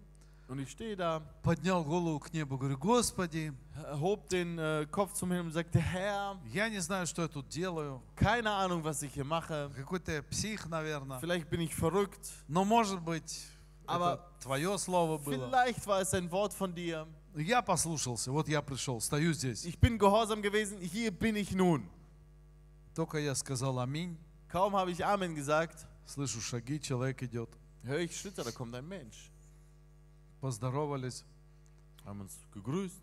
[0.49, 3.53] Und ich stehe da, поднял голову к небу, говорю, Господи,
[4.01, 7.49] hob den äh, Kopf zum Himmel und sagte, Herr, я не знаю, что я тут
[7.51, 8.01] делаю.
[8.17, 9.71] keine Ahnung, was ich hier mache.
[9.77, 11.21] Какой-то я псих, наверное.
[11.21, 13.45] Vielleicht bin ich verrückt, Но, может быть,
[13.87, 15.49] Aber это твое слово было.
[15.51, 17.07] Vielleicht war es ein Wort von dir.
[17.35, 19.67] Я послушался, вот я пришел, стою здесь.
[19.67, 21.87] Ich bin gehorsam gewesen, hier bin ich nun.
[22.95, 24.17] Только я сказал аминь,
[24.49, 27.51] Kaum habe ich Amen gesagt, слышу шаги, человек идет.
[27.83, 29.31] höre ich Schritte, da kommt ein Mensch.
[30.43, 31.25] Поздоровались,
[32.05, 33.03] Haben uns gegrüßt,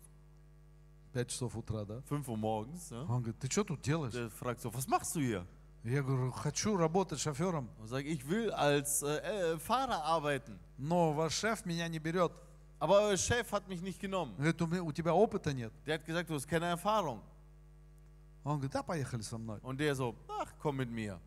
[1.12, 2.00] 5 часов утра, да?
[2.08, 2.90] 5 Uhr morgens.
[2.90, 3.02] Ja?
[3.02, 4.12] Он говорит, ты что тут делаешь?
[4.14, 5.46] Der fragt so, was machst du hier?
[5.84, 9.18] Я говорю, хочу работать шофером, Und sage, ich will als äh,
[9.54, 10.58] äh, Fahrer arbeiten.
[10.78, 12.32] но ваш шеф меня не берет.
[12.78, 14.34] Aber euer Chef hat mich nicht genommen.
[14.36, 15.72] Говорит, у, меня- у тебя опыта нет.
[15.86, 17.20] Der hat gesagt, du hast keine Erfahrung.
[18.44, 21.18] Он говорит, да, поехали со мной, Und der so, ach, komm mit mir.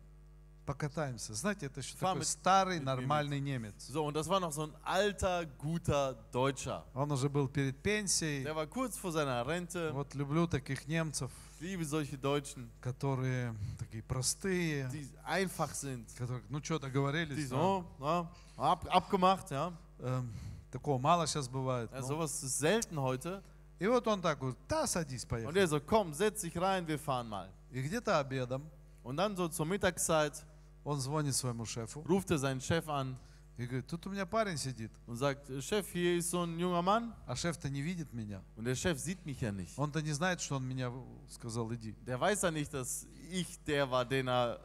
[0.65, 1.33] Покатаемся.
[1.33, 3.87] Знаете, это еще Fahr такой старый, нормальный немец.
[3.89, 6.83] So, und das war noch so ein alter, guter Deutscher.
[6.93, 8.43] Он уже был перед пенсией.
[8.43, 9.91] Der war kurz vor seiner Rente.
[9.93, 16.05] Вот люблю таких немцев, Ich liebe solche Deutschen, которые такие простые, die einfach sind.
[16.17, 17.49] которые, ну что, Die договорились.
[17.49, 17.55] да?
[17.55, 19.71] so, ja, ab, abgemacht, ja.
[19.99, 20.33] Эм,
[20.71, 21.89] такого мало сейчас бывает.
[21.93, 22.01] ja.
[22.01, 22.07] ну.
[22.07, 23.41] Sowas ist selten heute.
[23.77, 25.53] И вот он так говорит, да, садись, Und поехали.
[25.53, 27.49] der so, komm, setz dich rein, wir fahren mal.
[27.71, 28.69] И где-то обедом
[29.03, 30.45] Und dann so zur Mittagszeit
[30.85, 33.17] он звонит своему шефу ruft er seinen Chef an
[33.57, 36.81] и говорит, тут у меня парень сидит, und sagt, Chef, hier ist so ein junger
[36.81, 37.13] Mann.
[37.25, 38.41] а шеф-то не видит меня.
[38.57, 39.77] Und der Chef sieht mich ja nicht.
[39.77, 40.91] Он-то не знает, что он меня
[41.29, 41.95] сказал, иди.
[42.05, 44.59] Der weiß ja nicht, dass ich der war, den er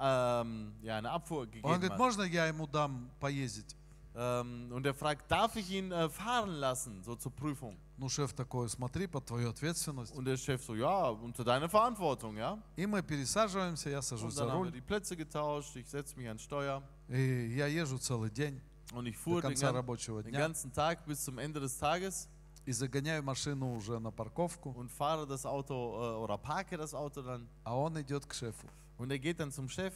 [0.00, 1.98] ähm, ja, eine Abfuhr Он gegeben говорит, hat.
[1.98, 3.76] можно я ему дам поездить?
[4.17, 7.75] Ähm, und er fragt, darf ich ihn äh, fahren lassen, so zur Prüfung?
[7.97, 10.13] Ну, шеф такой, смотри, под твою ответственность.
[10.15, 12.59] Und der Chef so, ja, unter deine Verantwortung, ja.
[12.75, 15.89] И мы пересаживаемся, я сажусь Und за dann haben wir руль, die Plätze getauscht, ich
[15.89, 18.61] setze mich ans Steuer и я езжу целый день
[18.93, 21.59] und ich до fuhr den, конца gan рабочего den дня ganzen Tag bis zum Ende
[21.59, 22.27] des Tages
[22.65, 27.23] и загоняю машину уже на парковку, und fahre das Auto äh, oder parke das Auto
[27.23, 27.47] dann.
[27.63, 28.67] а он идет к шефу.
[28.99, 29.93] Und er geht dann zum Chef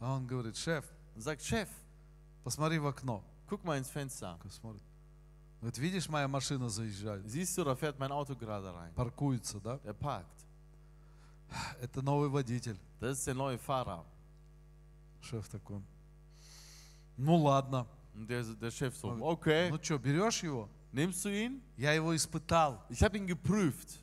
[0.00, 1.68] А он говорит, шеф, und sagt, Chef,
[2.42, 3.22] посмотри в окно.
[3.47, 4.35] Guck mal ins Fenster.
[4.37, 4.83] Такой смотрит.
[5.59, 8.93] Говорит, видишь, моя машина заезжает, Siehst du, da fährt mein Auto gerade rein.
[8.93, 9.79] паркуется, да?
[9.83, 10.45] Der parkt.
[11.81, 12.77] Это новый водитель.
[12.99, 14.03] Das ist der neue Fahrer.
[15.21, 15.81] Шеф такой.
[17.17, 17.87] Ну ладно.
[18.13, 20.69] Der, der Chef so, okay, Ну что, берешь его?
[20.91, 21.61] nimmst du ihn?
[21.77, 22.83] Я его испытал.
[22.89, 23.99] Ich habe ihn geprüft.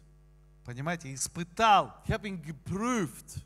[0.64, 1.92] Понимаете, испытал.
[2.04, 3.44] Ich habe ihn geprüft.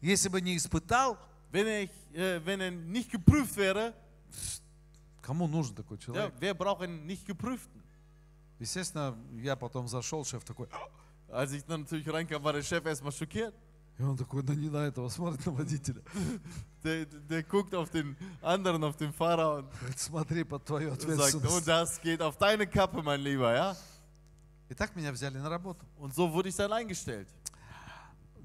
[0.00, 1.18] Если бы не испытал,
[1.50, 3.94] Wenn er, äh, wenn er nicht geprüft wäre,
[5.25, 6.33] кому нужен такой ja, человек?
[6.39, 7.81] wer braucht einen nicht geprüften?
[8.59, 10.67] Естественно, я потом зашел, шеф такой,
[11.29, 13.53] Als ich dann natürlich reinkam, war der Chef erstmal schockiert.
[13.97, 16.01] и он такой, да не на этого, смотрит на водителя.
[16.83, 21.03] Der, der guckt auf den anderen, auf den Fahrer und Говорит, смотри под твою sagt,
[21.03, 21.67] oh, ответственность.
[21.67, 23.75] das geht auf deine Kappe, mein Lieber, ja?
[24.69, 25.85] И так меня взяли на работу.
[25.99, 27.27] Und so wurde ich dann eingestellt.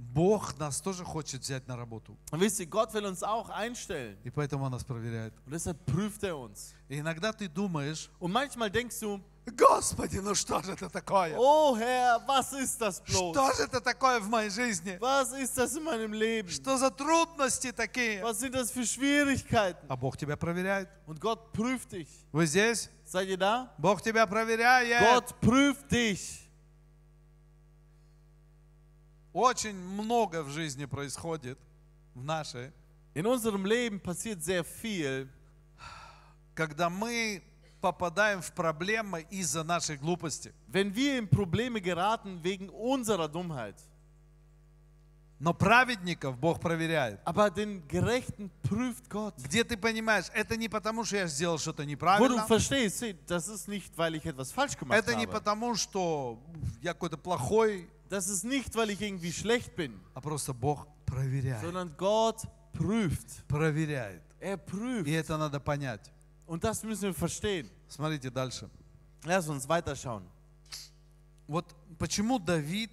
[0.02, 2.18] Бог нас тоже хочет взять на работу.
[2.32, 4.18] Und wisst ihr, Gott will uns auch einstellen.
[4.24, 5.34] И поэтому Он нас проверяет.
[5.46, 6.74] Und deshalb prüft er uns.
[6.90, 9.22] И иногда ты думаешь, Und manchmal denkst du,
[9.58, 11.36] Господи, ну что же это такое?
[11.38, 13.32] oh Herr, was ist das bloß?
[13.34, 14.98] Что же это такое в моей жизни?
[15.00, 16.50] Was ist das in meinem Leben?
[16.50, 18.22] Что за трудности такие?
[18.24, 19.86] Was sind das für Schwierigkeiten?
[19.88, 20.90] А Бог тебя проверяет.
[21.06, 22.08] Und Gott prüft dich.
[22.32, 22.90] Вы здесь?
[23.06, 23.70] Seid ihr da?
[23.78, 25.00] Бог тебя проверяет.
[25.02, 26.41] Gott prüft dich.
[29.34, 31.58] Очень много в жизни происходит,
[32.14, 32.72] в нашей,
[33.14, 35.28] In unserem Leben passiert sehr viel,
[36.56, 37.42] когда мы
[37.82, 40.54] попадаем в проблемы из-за нашей глупости.
[40.68, 43.76] wenn wir in Probleme geraten wegen unserer Dummheit.
[45.40, 47.20] Но праведников Бог проверяет.
[47.26, 49.34] Aber den Gerechten prüft Gott.
[49.44, 53.48] Где ты понимаешь, это не потому, что я сделал что-то Wo du неправильно, verstehst, das
[53.48, 55.32] ist nicht, weil ich etwas falsch gemacht это не habe.
[55.32, 56.40] потому, что
[56.84, 61.63] я какой-то плохой, Das ist nicht, weil ich irgendwie schlecht bin, а просто Бог проверяет.
[61.63, 62.43] sondern Gott
[62.73, 63.47] prüft.
[63.49, 64.23] Проверяет.
[64.39, 65.09] Er prüft.
[65.09, 66.13] И это надо понять.
[66.47, 67.69] Und das müssen wir verstehen.
[67.89, 68.69] Смотрите дальше.
[69.25, 70.23] Lass uns weiterschauen.
[71.49, 72.91] Вот почему Давид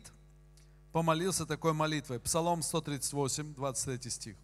[0.92, 2.20] помолился такой молитвой.
[2.20, 4.36] Псалом 138, 23 стих.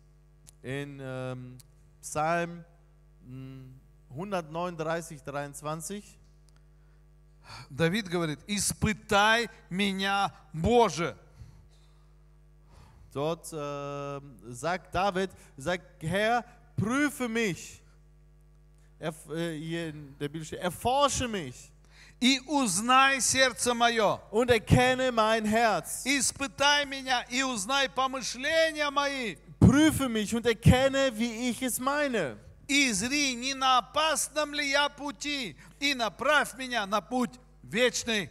[0.62, 1.58] In ähm,
[2.02, 2.64] Psalm
[3.24, 3.80] mm,
[4.10, 6.04] 139, 23.
[7.70, 11.16] Давид говорит, испытай меня, Боже.
[13.14, 17.82] Dort ähm, sagt David, sagt, Herr, prüfe mich.
[19.00, 21.72] Er, äh, hier in der Bibel steht, erforsche mich
[22.22, 24.20] И узнай сердце мое.
[24.30, 26.06] und erkenne mein Herz.
[26.06, 29.38] Испытай меня и узнай помышления мои.
[29.60, 32.38] Prüfe mich und erkenne, wie ich es meine.
[32.69, 38.31] И зри, не на опасном ли я пути, и направь меня на путь вечный.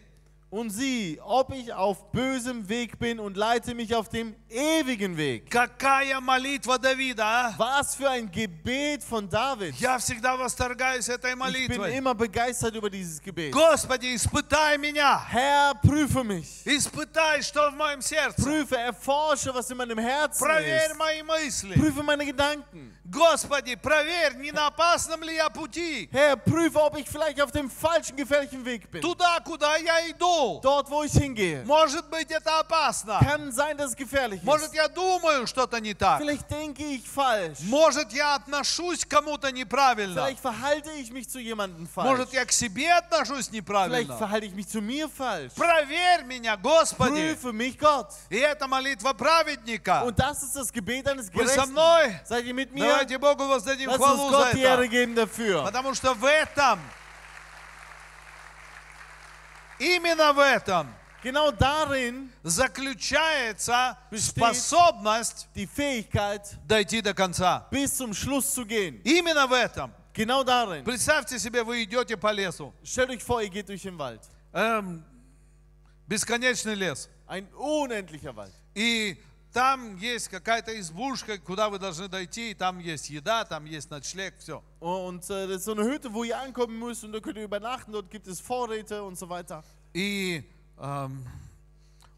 [0.50, 5.48] Und sieh, ob ich auf bösem Weg bin und leite mich auf dem ewigen Weg.
[5.51, 7.55] Какая молитва Давида, а?
[7.59, 9.74] Was für ein Gebet von David.
[9.81, 11.96] Я всегда восторгаюсь этой Ich bin молитвой.
[11.96, 13.53] immer begeistert über dieses Gebet.
[13.53, 15.20] Господи, испытай меня.
[15.29, 16.62] Herr, prüfe mich.
[16.64, 18.42] Испытай, что в моем сердце.
[18.42, 20.96] Prüfe, erforsche, was in meinem Herzen Проверь ist.
[20.98, 21.74] мои мысли.
[21.74, 22.94] Prüfe meine Gedanken.
[23.11, 26.09] Господи, проверь, не на опасном ли я пути.
[26.12, 29.01] Herr, prüfe, ob ich vielleicht auf dem falschen, gefährlichen Weg bin.
[29.01, 30.61] Туда, куда я иду.
[30.62, 31.64] Dort, wo ich hingehe.
[31.64, 33.18] Может быть, это опасно.
[33.20, 36.21] Kann sein, dass es gefährlich Может, я думаю что-то не так.
[36.21, 37.60] Vielleicht denke ich falsch.
[37.62, 40.21] Может, я отношусь к кому-то неправильно.
[40.21, 42.10] Vielleicht verhalte ich mich zu jemandem falsch.
[42.10, 44.17] Может, я к себе отношусь Vielleicht неправильно.
[44.17, 45.53] verhalte ich mich zu mir falsch.
[45.56, 47.34] Проверь меня, Господи.
[47.36, 48.12] Prüfe mich, Gott.
[48.29, 50.03] И это молитва праведника.
[50.03, 52.19] Und das ist das Gebet eines Вы со мной?
[52.25, 52.88] Seid ihr mit mir?
[52.88, 54.88] Давайте Богу воздадим Lass uns хвалу за die Ehre это.
[54.91, 55.63] geben dafür.
[55.63, 56.79] Потому что в этом,
[59.79, 67.66] именно в этом Genau darin заключается Besteht- способность die Fähigkeit, дойти до конца.
[67.70, 69.01] bis zum Schluss zu gehen.
[69.05, 69.92] Именно в этом.
[70.14, 70.85] Genau darin.
[70.85, 72.72] Представьте себе, вы идете по лесу.
[72.85, 74.20] Stellt euch vor, ihr geht durch den Wald.
[74.53, 75.05] Эм,
[76.07, 77.09] бесконечный лес.
[77.27, 78.53] Ein unendlicher Wald.
[78.74, 79.20] И
[79.53, 84.35] там есть какая-то избушка, куда вы должны дойти, и там есть еда, там есть ночлег,
[84.38, 84.62] все.
[84.81, 87.44] Und äh, das ist so eine Hütte, wo ihr ankommen müsst und da könnt ihr
[87.44, 87.92] übernachten.
[87.92, 89.62] Dort gibt es Vorräte und so weiter.
[89.94, 90.44] И
[90.77, 91.25] эм,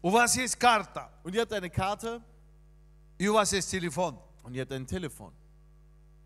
[0.02, 2.22] у вас есть карта, Und ihr habt eine Karte
[3.18, 4.18] и у вас есть телефон.
[4.44, 5.32] und ihr habt ein Telefon.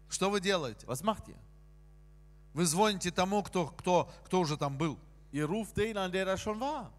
[0.08, 0.86] Что вы делаете?
[0.86, 1.38] Was macht ihr?
[2.52, 4.98] Вы звоните тому, кто, кто, кто уже там был.
[5.32, 6.90] Ihr ruft den an, der da schon war.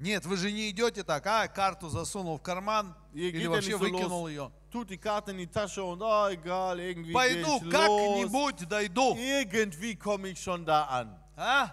[0.00, 4.26] Нет, вы же не идете так, а, карту засунул в карман Ihr или вообще выкинул
[4.26, 4.30] los.
[4.30, 4.50] ее.
[4.72, 9.14] Tut die Karte in die Tasche und oh, egal, irgendwie Пойду, как-нибудь дойду.
[9.16, 11.16] Irgendwie komme ich schon da an.
[11.36, 11.70] А?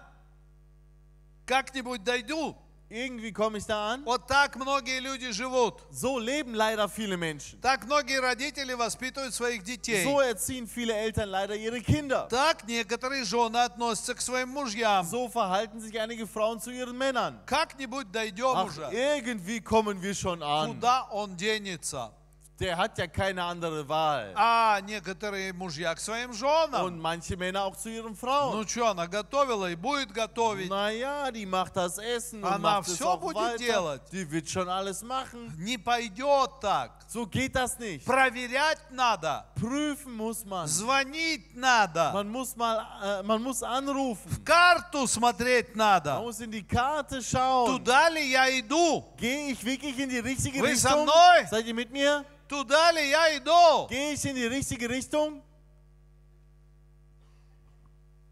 [1.50, 2.56] Как-нибудь дойду.
[2.88, 4.04] Irgendwie komme ich da an.
[4.04, 5.80] Вот так многие люди живут.
[5.90, 7.60] So leben leider viele Menschen.
[7.60, 10.04] Так многие родители воспитывают своих детей.
[10.04, 12.28] So erziehen viele Eltern leider ihre Kinder.
[12.28, 15.04] Так некоторые жены относятся к своим мужьям.
[15.04, 17.40] So verhalten sich einige Frauen zu ihren Männern.
[17.46, 18.88] Как-нибудь дойдем Ach, уже.
[18.92, 20.74] irgendwie kommen wir schon an.
[20.74, 22.12] Куда он денется?
[22.60, 24.32] Der hat ja keine andere Wahl.
[24.36, 26.84] А некоторые мужья к своим женам.
[26.84, 28.52] Und manche Männer auch zu ihren Frauen.
[28.54, 30.68] Ну что, она готовила и будет готовить.
[30.68, 33.56] Naja, die macht das Essen und Она macht es всё auch будет weiter.
[33.56, 34.02] делать.
[34.12, 35.54] Die wird schon alles machen.
[35.58, 36.92] Не пойдет так.
[37.08, 38.04] So geht das nicht.
[38.04, 39.46] Проверять надо.
[39.58, 40.66] Prüfen muss man.
[40.68, 42.10] Звонить надо.
[42.12, 44.44] Man muss mal, äh, man muss anrufen.
[44.44, 46.20] Карту смотреть Man надо.
[46.20, 47.78] muss in die Karte schauen.
[47.78, 49.02] Туда ли я иду?
[49.16, 51.04] Gehe ich wirklich in die richtige Вы со Richtung?
[51.04, 51.46] мной?
[51.50, 52.22] Seid ihr mit mir?
[52.50, 53.86] Туда ли я иду?
[53.88, 55.40] Gehe ich in die richtige Richtung?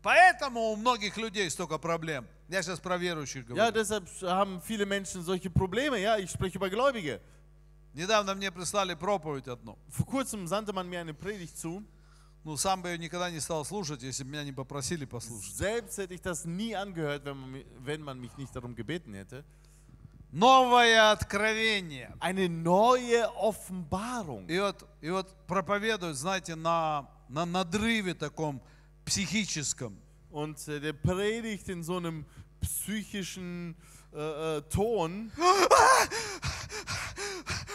[0.03, 2.27] Поэтому у многих людей столько проблем.
[2.49, 3.73] Я сейчас про верующих Ja, говорю.
[3.73, 6.01] deshalb haben viele Menschen solche Probleme.
[6.01, 7.21] Ja, ich spreche über Gläubige.
[7.95, 9.79] Недавно мне прислали проповедь одну.
[9.89, 11.85] Vor kurzem sandte man mir eine Predigt zu.
[12.43, 15.55] Ну, сам бы ее никогда не стал слушать, если бы меня не попросили послушать.
[15.55, 19.45] Selbst hätte ich das nie angehört, wenn man, wenn man mich nicht darum gebeten hätte.
[20.31, 22.15] Новое откровение.
[22.21, 24.47] Eine neue Offenbarung.
[24.49, 28.61] И вот, и вот проповедуют, знаете, на, на надрыве таком
[29.07, 29.99] психическом.
[30.31, 32.27] Und äh, der predigt in so einem
[32.61, 33.75] psychischen
[34.13, 35.33] äh, äh, Ton.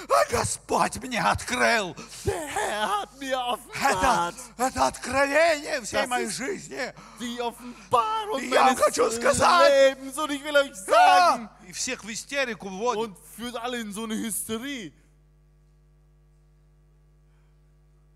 [0.09, 6.29] А Господь мне открыл Der Herr hat mir это, offenbart это откровение всей Das моей
[6.29, 6.93] жизни.
[7.19, 9.95] die Offenbarung Ja, meines хочу сказать.
[9.97, 10.17] Lebens.
[10.17, 11.49] Und ich will euch sagen.
[11.67, 12.99] И всех в истерику вводит.
[13.01, 14.93] Und führt alle in so eine Hysterie.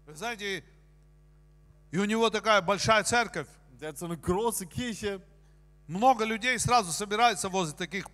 [0.05, 0.63] Вы знаете,
[1.91, 3.47] и у него такая большая церковь.
[3.79, 5.21] Der hat so eine große Kirche.
[5.87, 8.05] Много людей сразу собираются возле таких.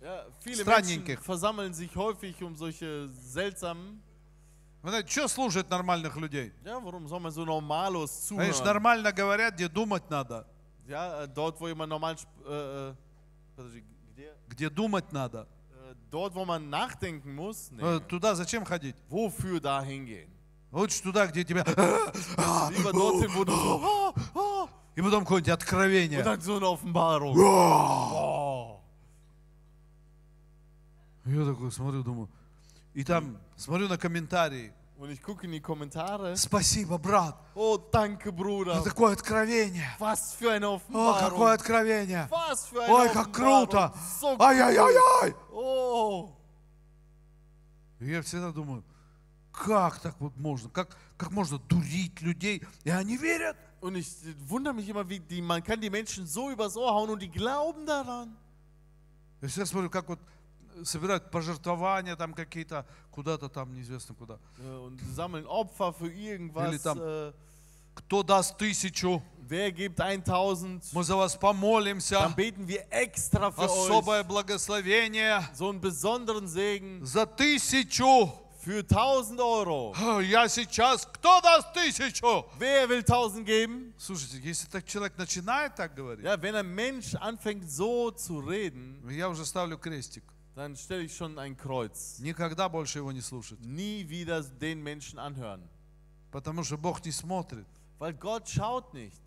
[0.00, 1.18] Ja, viele Странненьких.
[1.18, 4.02] Menschen versammeln sich häufig um solche seltsamen.
[4.82, 6.52] Вы знаете, что слушать нормальных людей?
[6.64, 8.64] Ja, warum soll man so normalos zuhören?
[8.64, 10.46] нормально говорят, где думать надо.
[10.86, 12.16] Ja, äh, dort, wo jemand normal.
[12.46, 12.94] Äh, äh,
[13.56, 14.32] подожди, где?
[14.48, 15.46] Где думать надо.
[15.70, 17.70] Äh, dort, wo man nachdenken muss.
[17.72, 17.82] Nee.
[17.82, 18.94] Э, Туда зачем ходить?
[19.10, 20.30] Wofür da hingehen?
[20.70, 21.64] Лучше туда, где тебя...
[21.64, 24.68] Lieber dorthin, wo du so.
[24.96, 26.18] И потом какое-нибудь откровение.
[26.18, 27.36] Und dann so eine Offenbarung.
[31.24, 32.28] Я такой смотрю, думаю.
[32.98, 34.72] И там смотрю на комментарии.
[34.98, 36.36] Und ich gucke in die Kommentare.
[36.36, 37.36] Спасибо, брат.
[37.54, 38.72] Oh, danke, Bruder.
[38.72, 39.88] Это такое откровение.
[40.00, 40.80] Was für eine О,
[41.20, 42.28] какое откровение.
[42.28, 43.94] Was für eine Ой, как круто.
[44.20, 45.32] So Ай-яй-яй-яй.
[45.52, 46.32] Oh.
[48.00, 48.82] И я всегда думаю,
[49.52, 50.68] как так вот можно?
[50.68, 52.66] Как, как можно дурить людей?
[52.82, 53.56] И они верят.
[53.80, 54.08] Und ich
[54.48, 57.30] wundere mich immer, wie die, man kann die Menschen so übers Ohr hauen und die
[57.30, 58.36] glauben daran.
[59.40, 60.18] Я всегда смотрю, как вот
[60.84, 64.38] собирают пожертвования там какие-то, куда-то там, неизвестно куда.
[64.58, 66.68] äh, und sammeln Opfer für irgendwas.
[66.70, 67.32] Или там- Äh,
[67.94, 70.84] Кто даст тысячу, wer gibt 1000?
[70.92, 72.32] мы за вас Dann помолимся.
[72.36, 74.26] beten wir extra für Особое euch.
[74.28, 78.32] благословение So einen besonderen Segen за тысячу.
[78.64, 79.94] für 1000 Euro.
[80.20, 82.44] Я сейчас, кто даст тысячу?
[82.58, 83.92] Wer will 1000 geben?
[83.98, 89.00] Слушайте, если так человек начинает так говорить, Ja, wenn ein Mensch anfängt so zu reden,
[89.10, 90.22] я уже ставлю крестик.
[90.58, 92.18] Dann stelle ich schon ein Kreuz.
[92.18, 93.58] Никогда больше его не слушать.
[93.60, 95.62] Nie wieder den Menschen anhören.
[96.30, 97.66] Потому что Бог не смотрит,
[97.98, 99.20] Weil Gott schaut nicht,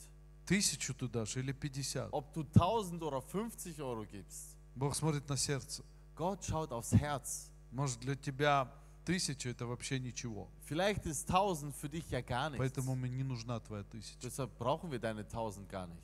[0.45, 2.09] тысячу ты дашь или пятьдесят.
[2.11, 4.55] ob du 1000 oder 50 Euro gibst.
[4.75, 5.83] Бог смотрит на сердце.
[6.15, 7.49] Gott schaut aufs Herz.
[7.71, 8.71] Может, для тебя
[9.05, 10.47] тысяча это вообще ничего.
[10.69, 12.59] Vielleicht ist 1000 für dich ja gar nichts.
[12.59, 14.17] Поэтому мне не нужна твоя тысяча.
[14.21, 16.03] Deshalb brauchen wir deine 1000 gar nicht.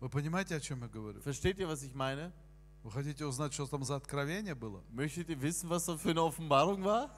[0.00, 1.20] Вы понимаете, о чем я говорю?
[1.22, 2.32] Versteht ihr, was ich meine?
[2.86, 4.80] Вы хотите узнать, что там за откровение было?
[4.92, 7.10] Möchtet ihr wissen, was das für eine Offenbarung war?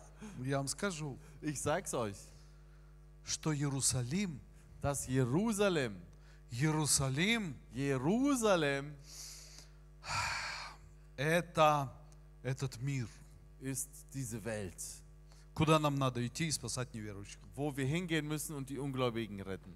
[0.42, 2.16] Я вам скажу, Ich sag's euch.
[3.26, 4.40] что Иерусалим,
[4.80, 5.94] Das Jerusalem,
[6.50, 8.94] Иерусалим Jerusalem
[11.18, 11.92] это
[12.42, 13.06] этот мир,
[13.60, 14.82] ist diese Welt,
[15.54, 17.40] куда нам надо идти и спасать неверующих.
[17.54, 19.74] wo wir hingehen müssen und die Ungläubigen retten.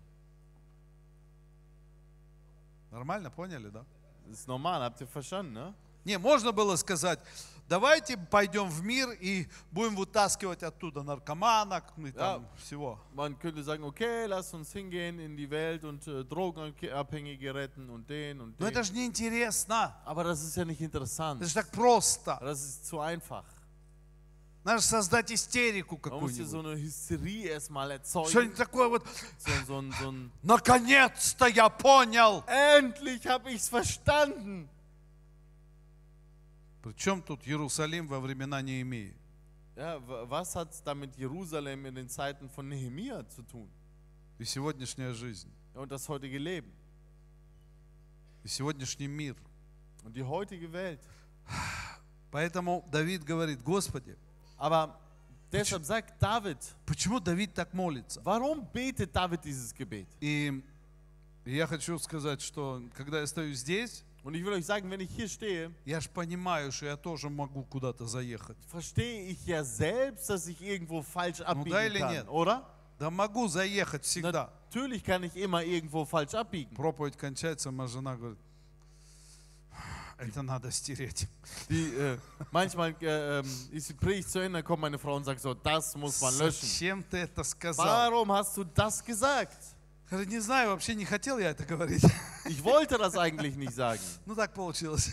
[2.90, 3.84] Нормально, поняли, да?
[4.32, 5.74] Ist normal, habt ihr verstanden, ne?
[6.04, 7.20] Не, можно было сказать,
[7.68, 12.98] давайте пойдем в мир и будем вытаскивать оттуда наркоманок и там всего.
[13.14, 18.08] Man könnte sagen, okay, lass uns hingehen in die Welt und äh, Drogenabhängige retten und
[18.10, 18.72] den und Но den.
[18.74, 19.94] это же не интересно.
[20.04, 21.40] Aber das ist ja nicht interessant.
[21.40, 22.36] Это же так просто.
[22.40, 23.44] Das ist zu einfach.
[24.64, 26.54] Надо создать истерику so какую-нибудь.
[26.54, 29.04] eine Что-нибудь такое вот.
[29.38, 32.44] So, so, so Наконец-то я понял.
[32.46, 34.68] Endlich habe ich's verstanden.
[36.82, 39.14] Причем тут Иерусалим во времена Неемии?
[39.76, 43.68] Ja, wa- was hat damit Jerusalem in den Zeiten von Nehemia zu tun?
[44.38, 46.70] И сегодняшняя жизнь, Und das heutige Leben
[48.44, 49.36] и сегодняшний мир.
[50.04, 51.00] und die heutige Welt.
[52.30, 54.16] Поэтому Давид говорит, Господи,
[54.62, 54.96] Aber
[55.50, 58.20] deshalb sagt David, почему Давид так молится?
[58.24, 60.06] warum betet David dieses Gebet?
[60.20, 60.62] И
[61.44, 65.10] я хочу сказать, что когда я стою здесь, Und ich will euch sagen, wenn ich
[65.10, 68.56] hier stehe, я же понимаю, что я тоже могу куда-то заехать.
[68.70, 72.28] verstehe ich ja selbst, dass ich irgendwo falsch да abbiegen или kann, нет?
[72.28, 72.62] oder?
[73.00, 74.52] Да могу заехать всегда.
[74.68, 76.76] Natürlich kann ich immer irgendwo falsch abbiegen.
[76.76, 78.38] Проповедь кончается, моя жена говорит,
[80.22, 81.26] это надо стереть.
[81.68, 82.18] Die, äh,
[82.50, 85.94] manchmal äh, ähm, ist die Predigt zu Ende, kommt meine Frau und sagt so, das
[85.96, 86.68] muss man löschen.
[86.68, 87.86] Зачем ты это сказал?
[87.86, 89.56] Warum hast du das gesagt?
[90.08, 92.04] Говорит, не знаю, вообще не хотел я это говорить.
[92.44, 95.12] Ich wollte das eigentlich nicht sagen, Ну так получилось.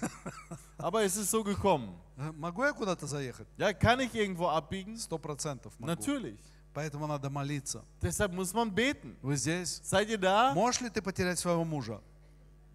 [0.78, 1.96] aber es ist so gekommen.
[2.38, 3.48] Могу я куда-то заехать?
[3.58, 4.98] Ja, kann ich irgendwo abbiegen?
[4.98, 5.92] Сто процентов могу.
[5.92, 6.38] Natürlich.
[6.74, 7.84] Поэтому надо молиться.
[8.02, 9.16] Deshalb muss man beten.
[9.22, 9.82] Вы здесь?
[9.84, 10.54] Seid ihr da?
[10.54, 12.02] Можешь ли ты потерять своего мужа?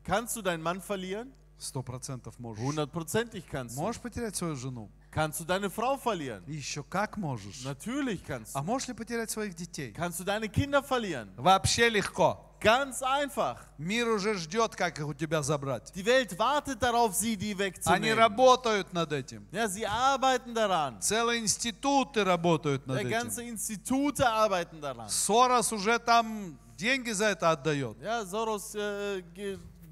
[0.02, 1.30] Kannst du deinen Mann verlieren?
[1.58, 2.62] Сто процентов можешь.
[2.62, 3.80] Hundertprozentig kannst du.
[3.80, 4.90] Можешь потерять свою жену?
[5.12, 6.42] Kannst du deine Frau verlieren?
[6.46, 7.62] Еще как можешь.
[7.64, 8.64] Natürlich kannst А du.
[8.64, 9.92] можешь ли потерять своих детей?
[9.92, 11.30] Kannst du deine Kinder verlieren?
[11.36, 12.40] Вообще легко.
[12.60, 13.58] Ganz einfach.
[13.78, 15.92] Мир уже ждет, как их у тебя забрать.
[15.94, 18.18] Die Welt wartet darauf, sie die Они wegzunehmen.
[18.18, 19.46] работают над этим.
[19.52, 20.98] Ja, sie arbeiten daran.
[21.00, 23.54] Целые институты работают над Ja, ganze этим.
[23.54, 25.08] Institute arbeiten daran.
[25.08, 27.96] Сорос уже там деньги за это отдает.
[28.00, 29.22] Ja, Soros äh,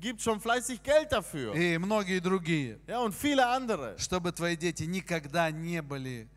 [0.03, 1.55] gibt schon fleißig Geld dafür.
[1.55, 2.79] И многие другие.
[2.87, 3.97] Ja, und viele andere.
[3.99, 6.29] Чтобы твои дети никогда не были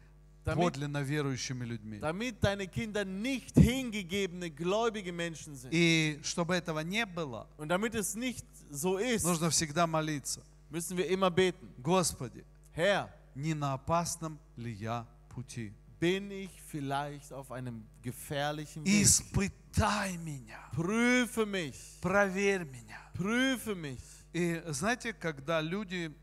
[0.45, 1.99] Damit, подлинно верующими людьми.
[1.99, 5.73] damit deine Kinder nicht hingegebene, gläubige Menschen sind.
[5.73, 10.41] И чтобы этого не было, Und damit es nicht so ist, нужно всегда молиться.
[10.69, 11.67] müssen wir immer beten.
[11.81, 15.73] Господи, Herr, не на опасном ли я пути?
[15.99, 19.01] bin ich vielleicht auf einem gefährlichen Weg?
[19.01, 23.01] Испытай меня, Prüfe mich, проверь меня.
[23.17, 23.99] Prüfe mich.
[24.33, 26.13] И знаете, когда люди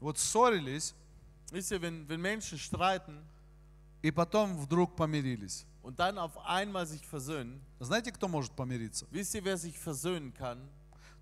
[0.00, 0.94] вот ссорились
[1.52, 3.24] Wisst ihr, wenn, wenn Menschen streiten
[4.02, 9.06] и потом вдруг помирились, und dann auf einmal sich versöhnen, знаете, кто может помириться?
[9.10, 10.58] wisst ihr, wer sich versöhnen kann?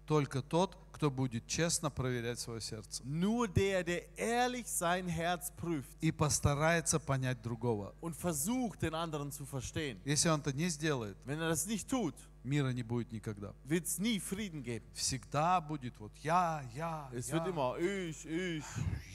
[0.07, 5.97] Только тот, кто будет честно проверять свое сердце Nur der, der ehrlich sein Herz prüft
[6.01, 7.95] и постарается понять другого.
[8.01, 10.01] und versucht, den anderen zu verstehen.
[10.05, 12.15] Если он это не сделает, Wenn er das nicht tut,
[12.49, 13.55] мира не будет никогда.
[13.65, 14.85] wird es nie Frieden geben.
[14.95, 18.65] Всегда будет вот я, я, Es я, wird immer ich, ich,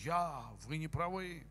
[0.04, 1.44] я, вы не правы.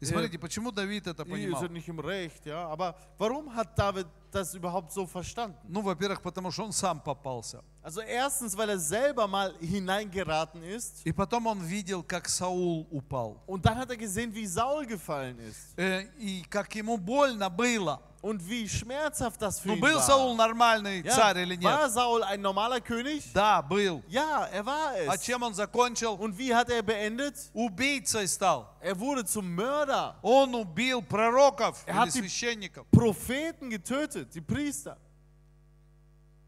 [0.00, 1.62] И смотрите, почему Давид это понимал?
[1.70, 2.68] nicht im Recht, ja.
[2.68, 5.56] Aber warum hat David das überhaupt so verstanden?
[5.68, 7.62] Ну, во-первых, потому что он сам попался.
[7.83, 11.01] Also erstens, weil er selber mal hineingeraten ist.
[11.05, 13.41] И потом он видел, как Саул упал.
[13.47, 15.77] Und dann hat er gesehen, wie Saul gefallen ist.
[15.77, 18.01] Э, И как ему больно было.
[18.21, 20.47] Und wie schmerzhaft das für Ну, ihn был Саул war.
[20.47, 21.63] нормальный Ja, царь или нет?
[21.63, 23.23] war Saul ein normaler König?
[23.33, 24.03] Да, был.
[24.09, 25.21] Ja, er war А es.
[25.21, 26.15] чем он закончил?
[26.19, 27.35] Und wie hat er beendet?
[27.53, 28.67] Убийцей стал.
[28.81, 30.15] Er wurde zum Mörder.
[30.21, 32.85] Он убил пророков Er или hat die- священников.
[32.91, 34.97] Propheten getötet, die Priester.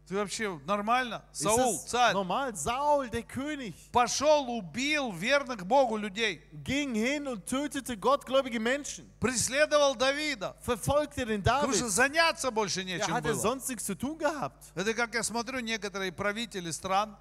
[0.07, 1.21] Ты вообще нормально?
[1.33, 2.53] Саул, царь, normal?
[2.55, 6.41] Saul, der König, пошел, убил верных Богу людей.
[6.63, 10.55] ging hin und tötete gottgläubige Menschen, Преследовал Давида.
[10.61, 11.75] verfolgte den Потому David.
[11.75, 13.41] что заняться больше Er нечем hatte было.
[13.41, 14.63] sonst nichts zu tun gehabt.
[14.75, 17.17] Это как я смотрю некоторые правители стран,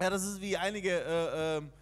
[0.00, 1.72] Ja, das ist wie einige äh, ähm,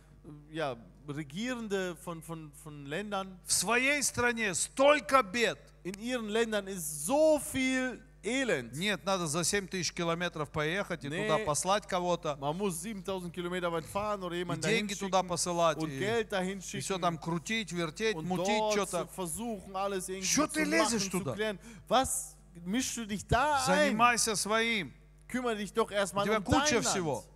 [0.50, 0.76] ja,
[1.06, 3.38] Regierende von, von, von Ländern.
[3.44, 5.58] в своей стране столько бед.
[5.84, 8.76] In ihren Ländern ist so viel Elend.
[8.76, 11.22] Нет, надо за 7 тысяч километров поехать и Nee.
[11.22, 15.22] туда послать кого-то, Man muss 7000 Kilometer weit fahren oder и jemanden dahin деньги туда
[15.22, 19.08] посылать, und и, Geld dahin и все там крутить, вертеть, und мутить что-то.
[19.16, 21.32] versuchen, alles irgendwie Что ты лезешь machen, zu туда?
[21.34, 21.58] klären.
[21.88, 23.66] Was mischst du dich da ein?
[23.94, 24.92] Занимайся своим.
[25.28, 27.24] Kümmere dich doch erstmal um куча dein всего.
[27.24, 27.26] Land.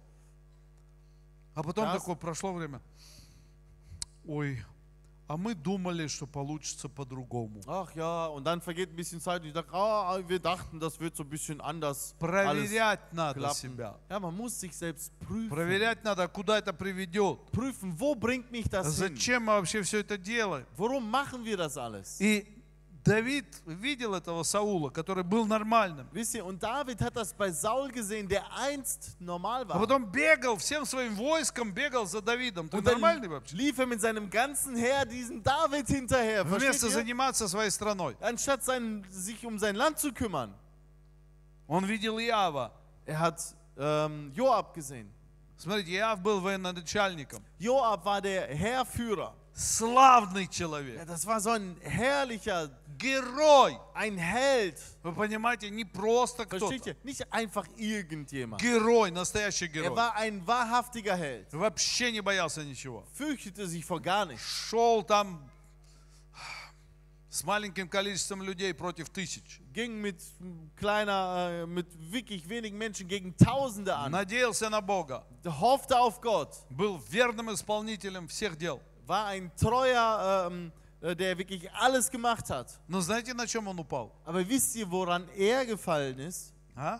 [1.54, 1.94] А потом Да.
[1.94, 2.80] такое прошло время.
[4.26, 4.62] Ой,
[5.26, 7.60] а мы думали, что получится по-другому.
[7.66, 10.98] Ach ja, und dann vergeht ein bisschen Zeit und ich dachte, ah, wir dachten, das
[11.00, 13.54] wird so ein bisschen anders Проверять надо klappen.
[13.54, 13.98] себя.
[14.10, 15.48] Ja, man muss sich selbst prüfen.
[15.48, 17.38] Проверять надо, куда это приведет.
[17.52, 19.08] Prüfen, wo bringt mich das hin?
[19.14, 20.66] Зачем мы вообще все это делаем?
[20.76, 22.20] Warum machen wir das alles?
[22.20, 22.46] И
[23.04, 26.08] Давид видел этого Саула, который был нормальным.
[26.10, 29.78] Wisst ihr, und David hat das bei Saul gesehen, der einst normal А war.
[29.80, 32.70] потом бегал всем своим войском, бегал за Давидом.
[32.70, 33.54] Ты Und нормальный вообще?
[33.56, 36.44] lief er mit seinem ganzen Heer diesen David hinterher.
[36.44, 38.16] Вместо заниматься своей страной.
[38.22, 40.54] Anstatt sein, sich um sein Land zu kümmern.
[41.68, 42.72] Он видел Иава.
[43.04, 45.10] Er hat ähm, Joab gesehen.
[45.58, 47.42] Смотрите, Иав был военачальником.
[47.58, 49.34] Joab war der Heerführer.
[49.54, 51.06] Славный Ja, человек.
[51.06, 53.78] das war so ein herrlicher, Герой.
[53.94, 54.76] ein Held.
[55.04, 56.74] Вы понимаете, не просто кто-то.
[56.74, 56.96] ihr?
[57.04, 58.60] Nicht einfach irgendjemand.
[58.60, 59.96] Герой, настоящий Er герой.
[59.96, 61.46] war ein wahrhaftiger Held.
[61.52, 63.04] Вообще не боялся ничего.
[63.14, 64.42] Fürchtete sich vor gar nichts.
[64.44, 65.48] Шел там
[67.30, 69.60] с маленьким количеством людей против тысяч.
[69.72, 70.20] Ging mit
[70.76, 74.10] kleiner, äh, mit wirklich wenigen Menschen gegen Tausende an.
[74.12, 75.24] Надеялся на Бога.
[75.44, 76.56] Hoffte auf Gott.
[76.70, 78.80] Был верным исполнителем всех дел.
[79.05, 80.71] War ein treuer, ähm,
[81.01, 82.79] äh, der wirklich alles gemacht hat.
[82.87, 84.11] Но знаете, на чем он упал?
[84.25, 86.53] Aber wisst ihr, woran er gefallen ist?
[86.75, 86.99] А?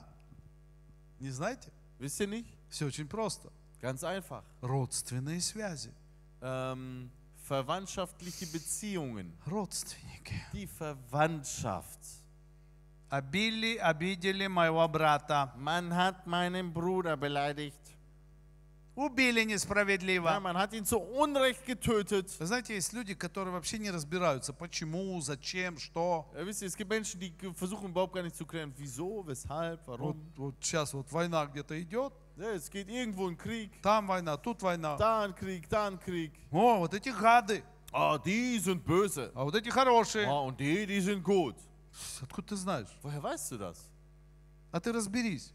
[1.20, 1.72] Не знаете?
[2.00, 2.50] Wisst ihr nicht?
[2.70, 3.52] Все очень просто.
[3.82, 4.44] Ganz einfach.
[4.62, 5.92] Родственные связи.
[6.42, 7.10] Ähm,
[7.44, 9.34] verwandtschaftliche Beziehungen.
[9.48, 10.42] Родственники.
[10.54, 12.00] Die Verwandtschaft.
[13.10, 15.54] Обили, обидели моего брата.
[15.58, 17.80] Man hat meinen Bruder beleidigt.
[18.97, 20.39] Убили несправедливо.
[20.41, 22.31] man hat ihn zu Unrecht getötet.
[22.39, 26.31] Вы знаете, есть люди, которые вообще не разбираются, почему, зачем, что.
[26.35, 29.27] Ja, wisst ihr, es gibt Menschen, die ge- versuchen überhaupt gar nicht zu klären, wieso,
[29.27, 30.33] weshalb, Вот, warum.
[30.37, 34.63] вот сейчас вот война где-то идет, Ja, es geht irgendwo ein Krieg, там война, тут
[34.63, 34.97] война.
[34.97, 36.31] da ein Krieg, da ein Krieg.
[36.53, 39.33] О, вот эти гады, Ah, die sind böse.
[39.35, 40.27] а вот эти хорошие.
[40.27, 41.57] Ah, und die, die sind gut.
[42.23, 42.89] Откуда ты знаешь?
[43.03, 43.79] Woher weißt du das?
[44.71, 45.53] А ты разберись.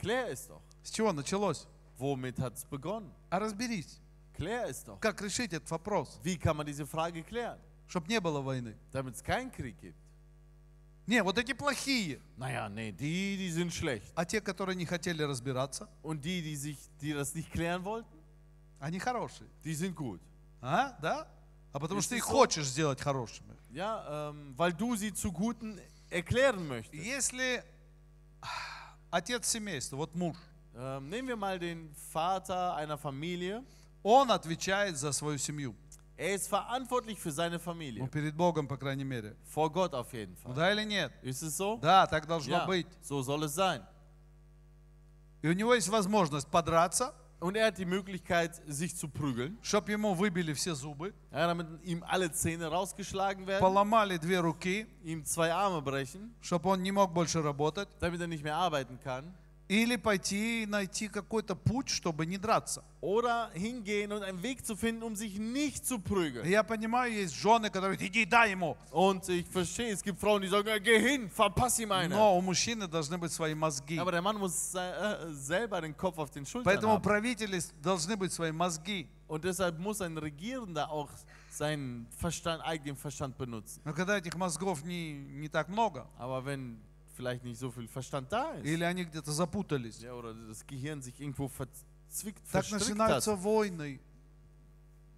[0.00, 0.60] Klär es doch.
[0.84, 1.66] С чего началось?
[1.98, 3.10] Womit hat es begonnen?
[3.30, 4.00] А разберись.
[4.34, 5.00] Klär es doch.
[5.00, 7.58] Как решить этот вопрос, Wie kann man diese Frage klären?
[7.88, 8.76] чтобы не было войны?
[8.92, 9.96] Damit es keinen Krieg gibt.
[11.06, 12.20] Не, вот эти плохие.
[12.36, 14.12] Naja, nee, die, die sind schlecht.
[14.14, 18.16] А те, которые не хотели разбираться, Und die, die, sich, die das nicht klären wollten,
[18.78, 19.48] они хорошие.
[19.64, 20.20] die sind gut.
[20.60, 20.96] А?
[21.00, 21.26] Да?
[21.72, 23.56] А потому что ты их хочешь сделать хорошими.
[23.70, 25.80] Ja, ähm, weil du sie zu Guten
[26.10, 26.94] erklären möchtest.
[27.02, 27.62] Если
[29.10, 30.36] отец семейства, вот муж,
[30.77, 33.63] Ähm, nehmen wir mal den Vater einer Familie.
[34.03, 35.75] он отвечает за свою семью.
[36.15, 38.07] Er ist verantwortlich für seine Ну, Familie.
[38.07, 39.35] перед Богом, по крайней мере.
[39.45, 40.55] Vor Gott auf jeden Ну, Fall.
[40.55, 41.11] да или нет?
[41.23, 41.77] Ist es so?
[41.81, 42.87] Да, так должно Ja, быть.
[43.01, 43.81] so soll es sein.
[45.41, 49.91] И у него есть возможность подраться, Und er hat die Möglichkeit, sich zu prügeln, чтобы
[49.91, 55.25] ему выбили все зубы, ja, damit ihm alle Zähne rausgeschlagen werden, поломали две руки, ihm
[55.25, 59.33] zwei Arme brechen, чтобы он не мог больше работать, damit er nicht mehr arbeiten kann.
[59.68, 62.82] Или пойти и найти какой-то путь, чтобы не драться.
[63.00, 66.44] Oder hingehen und einen Weg zu finden, um sich nicht zu prügeln.
[66.48, 68.76] Я понимаю, есть жены, которые говорят, иди, дай ему.
[68.90, 72.14] Und ich verstehe, es gibt Frauen, die sagen, "Ja, geh hin, verpass ihm eine.
[72.14, 73.98] Но у мужчины должны быть свои мозги.
[73.98, 77.02] Aber der Mann muss äh, selber den Kopf auf den Schultern Поэтому haben.
[77.02, 79.06] правителей должны быть свои мозги.
[79.28, 81.10] Und deshalb muss ein Regierender auch
[81.50, 83.82] seinen Verstand, eigenen Verstand benutzen.
[83.84, 86.80] Но когда этих мозгов не, не так много, Aber wenn
[87.17, 88.65] vielleicht nicht so viel Verstand da ist.
[88.65, 89.99] или они где-то запутались.
[90.01, 92.89] Ja, oder das Gehirn sich irgendwo verzwickt, Так verstrickt hat.
[92.89, 93.99] начинаются войны.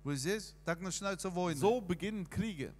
[0.04, 0.54] Вы здесь?
[0.66, 1.60] Так начинаются войны.
[1.60, 2.72] So beginnen Kriege.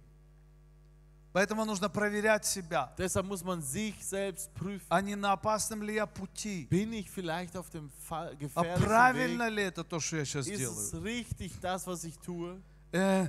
[1.32, 2.94] Поэтому нужно проверять себя.
[2.96, 4.86] Deshalb muss man sich selbst prüfen.
[4.88, 6.66] А не на опасном ли я пути?
[6.70, 9.52] Bin ich vielleicht auf dem fa- А gefährlichen правильно Weg?
[9.54, 10.58] ли это то, что я сейчас Ist es
[10.92, 11.02] делаю?
[11.02, 12.58] richtig, das, was ich tue?
[12.92, 13.28] Э,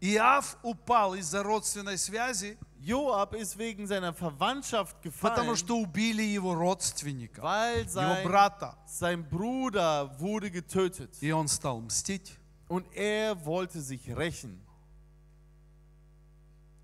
[0.00, 6.54] Иав упал из-за родственной связи, Joab ist wegen seiner Verwandtschaft потому gefallen, что убили его
[6.54, 8.78] родственника, weil его sein, брата.
[8.86, 11.16] sein Bruder wurde getötet.
[11.20, 12.38] И он стал мстить
[12.68, 14.60] Und er wollte sich rächen.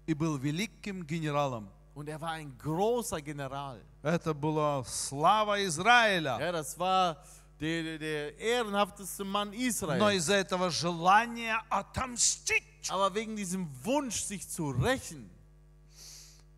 [0.06, 1.68] и был великим генералом.
[1.94, 3.78] Und er war ein großer General.
[4.02, 6.38] Это была слава Израиля.
[6.40, 7.18] Ja, das war
[7.60, 10.16] der, der, ehrenhafteste Mann Но Israels.
[10.16, 15.28] из-за этого желания отомстить Aber wegen diesem Wunsch, sich zu rächen,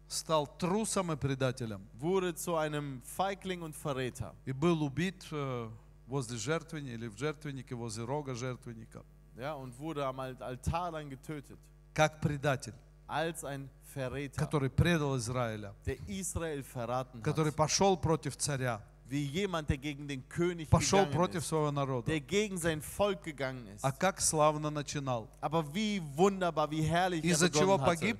[0.08, 1.80] стал трусом и предателем.
[1.98, 4.34] wurde zu einem Feigling und Verräter.
[4.46, 5.68] И был убит э,
[6.06, 9.02] возле жертвенника или в жертвеннике, возле рога жертвенника.
[9.36, 11.58] Ja, und wurde am Al- Altar dann getötet.
[11.92, 12.74] Как предатель,
[13.06, 17.56] Als ein Verräter, который предал Израиля, der Israel verraten который hat.
[17.56, 22.10] пошел против царя, Wie jemand, der gegen den König пошел против ist, своего народа.
[22.10, 23.84] der gegen sein Volk gegangen ist.
[23.84, 25.28] А как славно начинал.
[25.40, 28.18] Aber wie wunderbar, wie herrlich er Из-за чего погиб?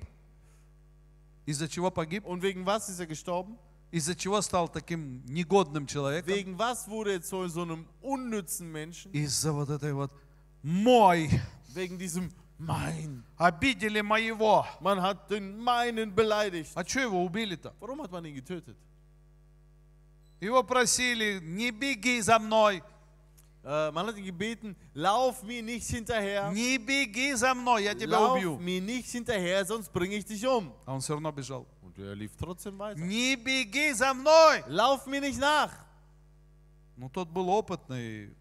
[1.45, 2.25] Из-за чего погиб?
[2.25, 3.57] Und wegen was ist er gestorben?
[3.91, 6.27] Из-за чего стал таким негодным человеком?
[6.27, 9.11] Wegen was wurde er zu so einem unnützen Menschen?
[9.11, 10.11] Из-за вот этой вот
[10.61, 11.29] «мой».
[11.73, 13.23] Wegen diesem Mein.
[13.37, 14.65] Обидели моего.
[14.79, 16.71] Man hat den meinen beleidigt.
[16.75, 17.73] А что его убили-то?
[17.79, 18.77] Warum hat man ihn getötet?
[20.41, 22.81] Его просили, не беги за мной,
[23.67, 26.51] Äh, man hat ihn gebeten, lauf mir nicht hinterher.
[26.51, 28.57] не беги за мной, я тебя Lauf убью.
[28.59, 30.71] mir nicht hinterher, sonst bringe ich dich um.
[30.85, 31.65] А он все равно бежал.
[31.81, 32.99] Und er lief trotzdem weiter.
[32.99, 34.63] Не беги за мной.
[34.67, 35.71] Lauf mir nicht nach.
[36.95, 38.35] Ну тот был опытный,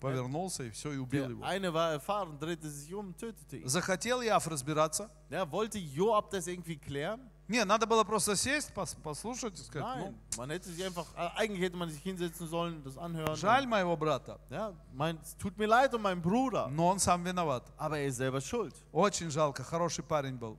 [0.00, 1.42] повернулся и все, и убил Der его.
[1.44, 3.68] eine war erfahren, drehte sich um, tötete ihn.
[3.68, 5.10] Захотел Яв разбираться?
[5.30, 7.28] Ja, wollte Joab das irgendwie klären?
[7.50, 11.28] Не, надо было просто сесть, пос- послушать и сказать, Nein, man hätte sich einfach, äh,
[11.36, 13.34] eigentlich hätte man sich hinsetzen sollen, das ну, anhören.
[13.36, 17.24] жаль моего брата, Ja, mein, es tut mir leid um meinen Bruder, но он сам
[17.24, 17.64] виноват.
[17.76, 18.74] aber er ist selber schuld.
[18.92, 20.56] Очень жалко, хороший парень был,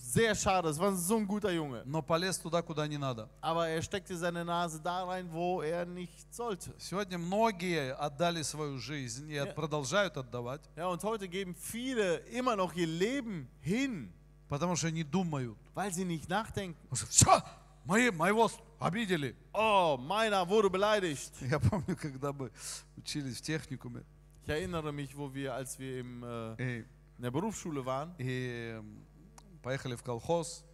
[0.00, 1.82] Sehr schade, es war so ein guter Junge.
[1.84, 3.28] но полез туда, куда не надо.
[3.42, 6.72] Aber er steckte seine Nase da rein, wo er nicht sollte.
[6.78, 12.54] Сегодня многие отдали свою жизнь и Я- продолжают отдавать, Ja, und heute geben viele immer
[12.56, 14.10] noch ihr Leben hin,
[14.48, 15.56] потому что не думают.
[15.74, 16.76] weil sie nicht nachdenken.
[17.08, 17.42] Все,
[17.84, 19.34] мои, моего обидели.
[19.52, 21.32] Oh, meiner wurde beleidigt.
[21.40, 22.50] Я помню, когда мы
[22.96, 24.02] учились в техникуме,
[24.42, 28.80] Ich erinnere mich, wo wir, als wir im, äh, in der Berufsschule waren, и,
[29.62, 30.64] поехали в колхоз,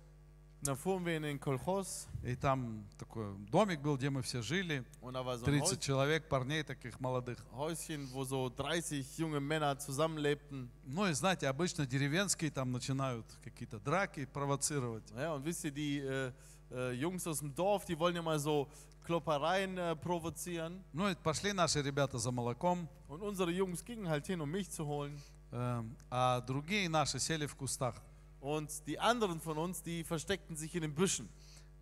[2.23, 5.81] и там такой домик был, где мы все жили, und da war so ein 30
[5.81, 7.39] человек, парней таких молодых.
[7.53, 10.71] Häuschen, wo so 30 junge Männer zusammenlebten.
[10.87, 15.05] Ну и знаете, обычно деревенские там начинают какие-то драки провоцировать.
[15.13, 16.33] Äh,
[16.71, 18.69] äh, Jungs aus dem Dorf, die wollen mal so
[19.05, 20.83] Kloppereien äh, provozieren.
[20.93, 24.71] Ну и пошли наши ребята за молоком, Und unsere Jungs gingen halt hin, um Milch
[24.71, 25.21] zu holen.
[25.53, 27.97] эм, а другие наши сели в кустах.
[28.44, 31.28] Und die anderen von uns, die versteckten sich in den Büschen.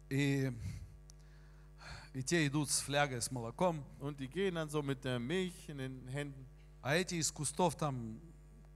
[0.09, 0.51] И,
[2.13, 5.69] и те идут с флягой, с молоком, Und die gehen dann so mit der Milch
[5.69, 6.45] in den Händen.
[6.81, 8.19] а эти из кустов там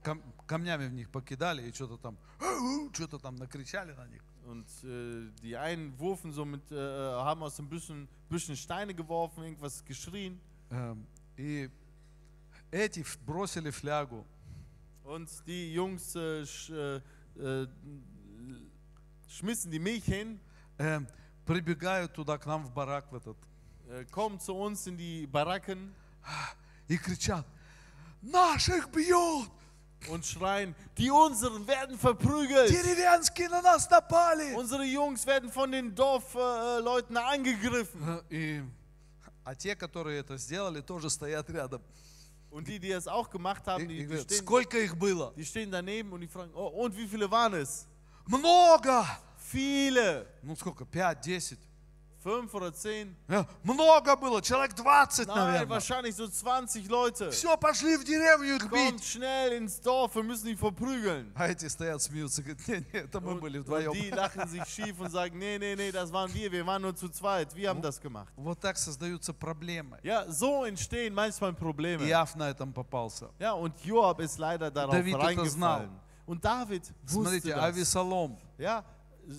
[0.03, 2.17] кам- камнями в них покидали и что-то там,
[2.93, 4.21] что-то там накричали на них.
[4.45, 9.43] Und äh, die einen wurfen so mit, äh, haben aus den Büschen, Büschen Steine geworfen,
[9.43, 10.39] irgendwas geschrien.
[10.69, 11.05] Эм,
[11.37, 11.69] И
[12.71, 14.25] эти ф- бросили флягу,
[15.03, 17.01] Und die Jungs äh,
[17.35, 17.67] sch, äh, äh,
[19.27, 20.39] schmissen die Milch hin,
[20.77, 21.07] эм,
[21.45, 23.37] прибегают туда к нам в барак в этот
[23.89, 25.93] äh, kommen zu uns in die Baracken
[26.87, 27.45] и кричат,
[28.21, 29.49] наших бьют,
[30.09, 32.69] und schreien, die unseren werden verprügelt.
[32.69, 34.53] деревенские на нас напали.
[34.55, 38.01] Unsere Jungs werden von den Dorfleuten äh, Leuten angegriffen.
[38.01, 38.63] Э, И,
[39.43, 41.81] а те, которые это сделали, тоже стоят рядом.
[42.55, 44.95] Und die, die das auch gemacht И, haben, и die, die, говорят, stehen, сколько их
[44.97, 45.33] было?
[45.35, 47.87] die stehen daneben und die fragen, oh, und wie viele waren es?
[48.27, 49.05] Много!
[49.37, 50.27] Viele.
[50.43, 50.85] Ну сколько?
[50.85, 51.59] Пять, десять?
[52.26, 53.14] Fünf oder zehn?
[53.28, 55.68] Э, Много было, человек 20, Nein, наверное.
[55.68, 57.30] wahrscheinlich so 20 Leute.
[57.30, 59.04] Все, пошли в деревню их Kommt бить.
[59.04, 61.30] schnell ins Dorf, wir müssen die verprügeln.
[61.36, 63.92] А эти стоят, смеются, говорят, не, не, это мы Und, были und вдвоем.
[63.92, 66.96] die lachen sich schief und sagen, nee, nee, nee, das waren wir, wir waren nur
[66.96, 68.32] zu zweit, wir haben das gemacht.
[68.36, 70.00] Вот так создаются проблемы.
[70.02, 72.02] Ja, so entstehen manchmal Probleme.
[72.08, 73.30] Иав на этом попался.
[73.38, 75.50] Ja, und Joab ist leider darauf David это reingefallen.
[75.50, 75.88] знал.
[76.26, 77.60] Und David wusste Смотрите, das.
[77.62, 78.82] Авесолом, Ja,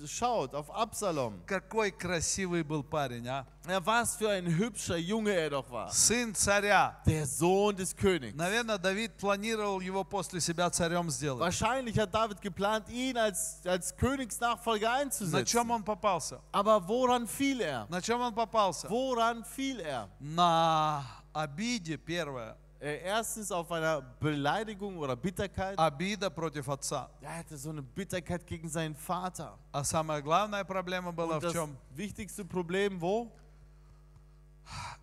[0.05, 3.45] schaut auf Absalom, Какой красивый был парень, а?
[3.67, 5.89] ja, was für ein hübscher Junge er doch war.
[5.91, 6.97] Сын царя.
[7.05, 8.35] Der Sohn des Königs.
[8.35, 11.39] Наверное, Давид планировал его после себя царем сделать.
[11.41, 15.45] Wahrscheinlich hat David geplant, ihn als, als Königsnachfolger На einzusetzen.
[15.45, 16.41] чем он попался?
[16.51, 17.87] Aber woran fiel er?
[17.89, 18.87] На чем он попался?
[18.89, 20.09] Woran fiel er?
[20.19, 22.55] На обиде первое.
[22.80, 25.78] Äh, Erstens auf einer Beleidigung oder Bitterkeit.
[25.78, 27.08] Обида против отца.
[27.20, 29.56] Er hatte so eine Bitterkeit gegen seinen Vater.
[29.72, 31.76] А самая главная проблема была Und в das чем?
[31.94, 33.30] wichtigste Problem, wo?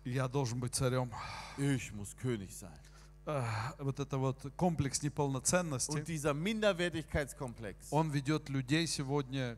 [0.04, 1.10] Я должен быть царем.
[1.58, 2.78] Ich muss König sein.
[3.26, 9.56] Ах, Вот это вот комплекс неполноценности, Und dieser Minderwertigkeitskomplex, он ведет людей сегодня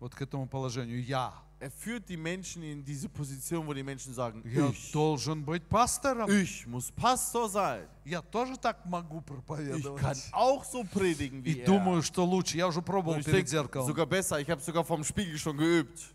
[0.00, 1.02] вот к этому положению.
[1.02, 1.32] Я.
[1.62, 5.68] er führt die Menschen in diese Position, wo die Menschen sagen, Я ich, должен быть
[5.68, 6.30] пастором.
[6.30, 7.86] ich muss Pastor sein.
[8.04, 10.28] Я тоже так могу Ich kann проповедовать.
[10.32, 11.66] auch so predigen И wie er.
[11.66, 12.56] думаю, что лучше.
[12.56, 13.86] Я уже Und пробовал ich перед denke, зеркалом.
[13.88, 16.14] sogar besser, ich habe sogar vom Spiegel schon geübt.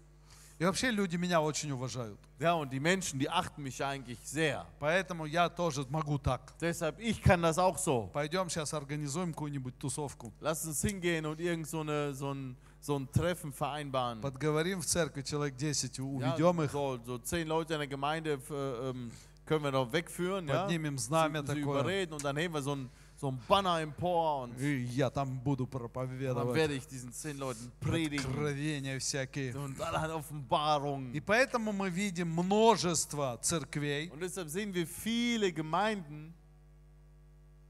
[0.60, 2.18] И вообще люди меня очень уважают.
[2.40, 4.66] Ja, und die Menschen, die achten mich eigentlich sehr.
[4.80, 6.54] Поэтому я тоже могу так.
[6.62, 8.10] Deshalb, ich kann das auch so.
[8.14, 10.32] Пойдем сейчас организуем какую-нибудь тусовку.
[10.40, 14.21] Lass uns hingehen und irgend so, eine, so, ein, so ein Treffen vereinbaren.
[14.21, 18.39] Подговорим в церкви человек 10, Ja, уведем их, so, so zehn Leute in der Gemeinde
[18.51, 19.11] äh, ähm,
[19.45, 20.47] können wir doch wegführen.
[20.49, 20.63] Ja?
[20.67, 21.81] поднимем знамя sie, sie такое.
[21.81, 25.41] überreden und dann heben wir so ein, so ein Banner empor und И я там
[25.43, 26.55] буду dann проповедовать.
[26.55, 29.55] werde ich diesen zehn Leuten predigen Откровения всякие.
[29.57, 31.13] und allerhand Offenbarungen.
[31.15, 36.33] И поэтому мы видим множество церквей, Und deshalb sehen wir viele Gemeinden,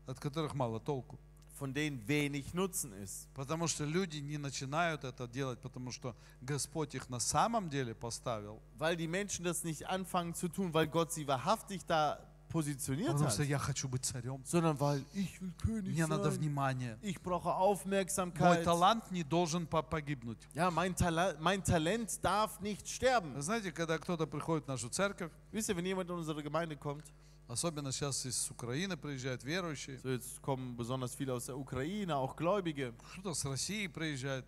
[0.07, 1.19] от которых мало толку.
[1.60, 3.28] von denen wenig Nutzen ist.
[3.36, 8.60] Потому что люди не начинают это делать, потому что Господь их на самом деле поставил.
[8.78, 13.30] Weil die Menschen das nicht anfangen zu tun, weil Gott sie wahrhaftig da positioniert Потому
[13.30, 14.42] hat, что я хочу быть царем.
[14.46, 16.40] sondern weil ich will König Мне надо sein.
[16.40, 16.98] внимание.
[17.02, 18.64] Ich brauche Мой Aufmerksamkeit.
[18.64, 20.38] талант не должен по- погибнуть.
[20.54, 23.34] Ja, mein, Tala mein Talent darf nicht sterben.
[23.36, 26.76] Вы знаете, когда кто-то приходит в нашу церковь, Wisst ihr, wenn jemand in unsere Gemeinde
[26.78, 27.06] kommt,
[27.49, 32.37] особенно сейчас из Украины приезжают верующие, so jetzt kommen besonders viele aus der Ukraine, auch
[32.37, 34.45] Gläubige, кто-то с России приезжает,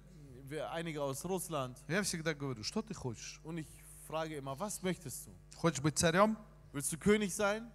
[0.73, 1.77] einige aus Russland.
[1.89, 3.41] я всегда говорю, что ты хочешь?
[3.43, 3.67] Und ich
[4.07, 5.33] frage immer, was möchtest du?
[5.57, 6.37] Хочешь быть царем?
[6.73, 7.71] Willst du König sein?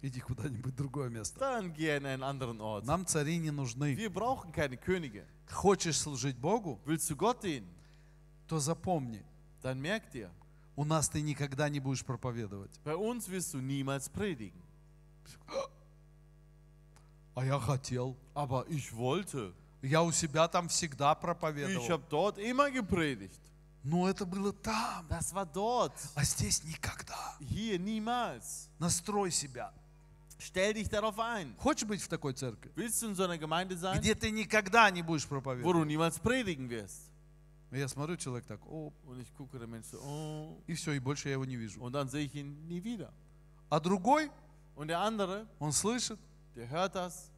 [0.00, 1.40] Иди куда-нибудь другое место.
[1.40, 2.84] Dann geh in einen anderen Ort.
[2.84, 3.94] Нам цари не нужны.
[3.96, 5.24] Wir brauchen keine Könige.
[5.50, 7.68] Хочешь служить Богу, Willst du Gott dienen?
[8.46, 9.24] то запомни,
[9.62, 10.30] Dann merk dir,
[10.78, 12.70] у нас ты никогда не будешь проповедовать.
[12.84, 14.62] bei uns wirst du niemals predigen.
[17.34, 18.16] А я хотел.
[18.34, 19.52] Aber ich wollte.
[19.82, 21.88] Я у себя там всегда Ich проповедовал.
[21.88, 23.40] habe dort immer gepredigt.
[23.84, 25.92] Но это было там, Das war dort.
[26.14, 27.36] а здесь никогда.
[27.40, 28.68] Hier niemals.
[28.78, 29.72] Настрой себя.
[30.40, 31.54] Stell dich darauf ein.
[31.58, 34.90] Хочешь быть в такой церкви, Willst du in so einer Gemeinde sein, где ты никогда
[34.90, 35.74] не будешь wo проповедовать?
[35.76, 37.07] du niemals predigen wirst?
[37.70, 40.98] Я смотрю, человек так, о, Und ich gucke der Mensch so, oh, и все, и
[40.98, 41.80] больше я его не вижу.
[41.82, 43.12] und dann sehe ich ihn nie wieder.
[43.70, 44.30] А другой,
[44.74, 46.18] Und der andere, он слышит,
[46.56, 47.30] der hört das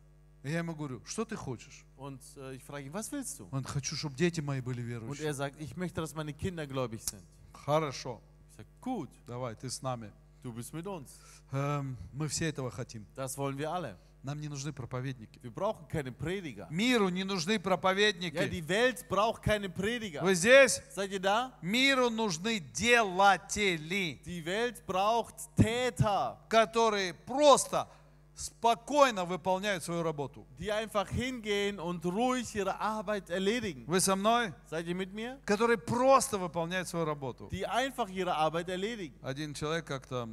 [0.43, 1.85] и я ему говорю, что ты хочешь?
[1.97, 3.49] und äh, ich frage ihn, was willst du?
[3.51, 5.27] Он, хочу, чтобы дети мои были Und верующие.
[5.27, 7.23] er sagt, ich möchte, dass meine Kinder gläubig sind.
[7.53, 8.21] Хорошо,
[8.51, 10.13] Ich sage, gut, давай, ты с нами.
[10.43, 11.11] du bist mit uns.
[11.53, 13.05] Эм, мы все этого хотим.
[13.17, 13.97] Das wollen wir alle.
[14.23, 15.39] Нам не нужны проповедники.
[15.43, 16.67] Wir brauchen keine Prediger.
[16.71, 18.37] Миру не нужны Ja, проповедники.
[18.51, 20.23] die Welt braucht keine Prediger.
[20.23, 20.83] Вы здесь?
[20.95, 21.53] Seid ihr da?
[21.63, 27.89] Миру нужны делатели, Die Welt braucht Täter, которые просто
[28.35, 30.47] спокойно выполняют свою работу.
[30.59, 33.85] die einfach hingehen und ruhig ihre Arbeit erledigen.
[33.87, 34.53] Вы со мной?
[34.71, 35.39] Seid ihr mit mir?
[35.47, 37.49] Которые просто выполняют свою работу.
[37.51, 39.15] Die einfach ihre Arbeit erledigen.
[39.23, 40.29] Один человек как-то,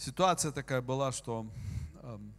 [0.00, 1.46] ситуация такая была, что
[2.02, 2.32] эм,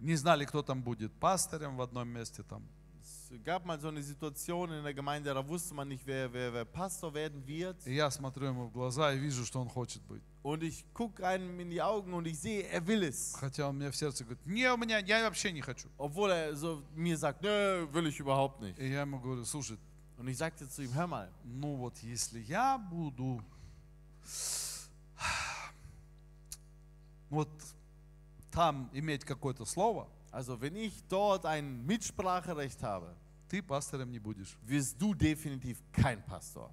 [0.00, 2.62] не знали, кто там будет пастырем в одном месте там.
[3.30, 6.50] Es gab mal so eine Situation in der Gemeinde, da wusste man nicht, wer, wer,
[6.50, 7.76] wer Pastor werden wird.
[7.86, 10.22] И я смотрю ему в глаза и вижу, что он хочет быть.
[10.42, 13.34] Und ich gucke einem in die Augen und ich sehe, er will es.
[13.38, 15.88] Хотя он мне в сердце говорит, не, у меня, я вообще не хочу.
[15.98, 18.78] Obwohl er so mir sagt, nö, will ich überhaupt nicht.
[18.78, 19.78] И я ему говорю, слушай,
[20.16, 23.40] Und ich sagte zu ihm, hör mal, ну вот если я буду
[27.30, 27.48] вот
[28.50, 33.14] там иметь какое-то слово, also wenn ich dort ein Mitspracherecht habe,
[33.48, 34.56] ты пастором не будешь.
[34.62, 36.70] wirst du definitiv kein Pastor.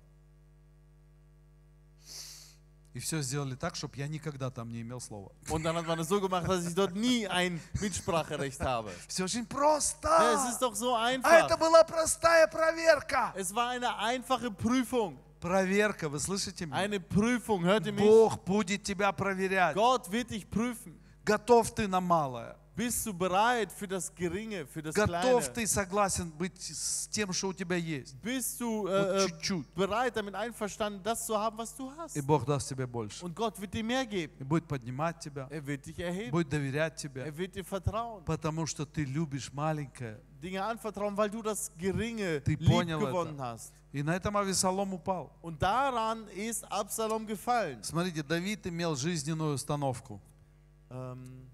[2.93, 5.29] И все сделали так, чтобы я никогда там не имел слова.
[5.49, 8.89] Und dann hat man es so gemacht, dass ich dort nie ein Mitspracherecht habe.
[9.09, 10.07] Все очень просто.
[10.07, 11.59] Ja, es ist doch so А это einfach.
[11.59, 13.33] была простая проверка.
[13.35, 15.19] Es war eine einfache Prüfung.
[15.45, 16.77] Проверка, вы слышите меня?
[16.77, 18.01] Eine Prüfung, hört ihr mich?
[18.03, 19.75] Бог будет тебя проверять.
[19.75, 20.97] Gott wird dich prüfen.
[21.23, 22.55] Готов ты на малое.
[22.75, 25.07] Bist du bereit für das Geringe, für das Готов
[25.45, 25.53] Kleine?
[25.53, 28.15] ты согласен быть с тем, что у тебя есть?
[28.21, 29.67] Bist du Вот äh, äh, чуть-чуть.
[29.73, 32.17] bereit, damit einverstanden, das zu haben, was du hast?
[32.17, 33.23] И Бог даст тебе больше.
[33.23, 34.33] Und Gott wird dir mehr geben.
[34.39, 36.31] И будет поднимать тебя, Er wird dich erheben.
[36.31, 38.25] будет доверять тебе, Er wird dir vertrauen.
[38.25, 40.19] потому что ты любишь маленькое.
[40.41, 43.53] Dinge anvertrauen, weil du das Geringe Ты lieb понял gewonnen это.
[43.53, 43.71] hast.
[43.93, 45.31] И на этом Авесолом упал.
[45.41, 47.81] Und daran ist Absalom gefallen.
[47.83, 50.19] Смотрите, Давид имел жизненную установку.
[50.89, 51.47] Ähm,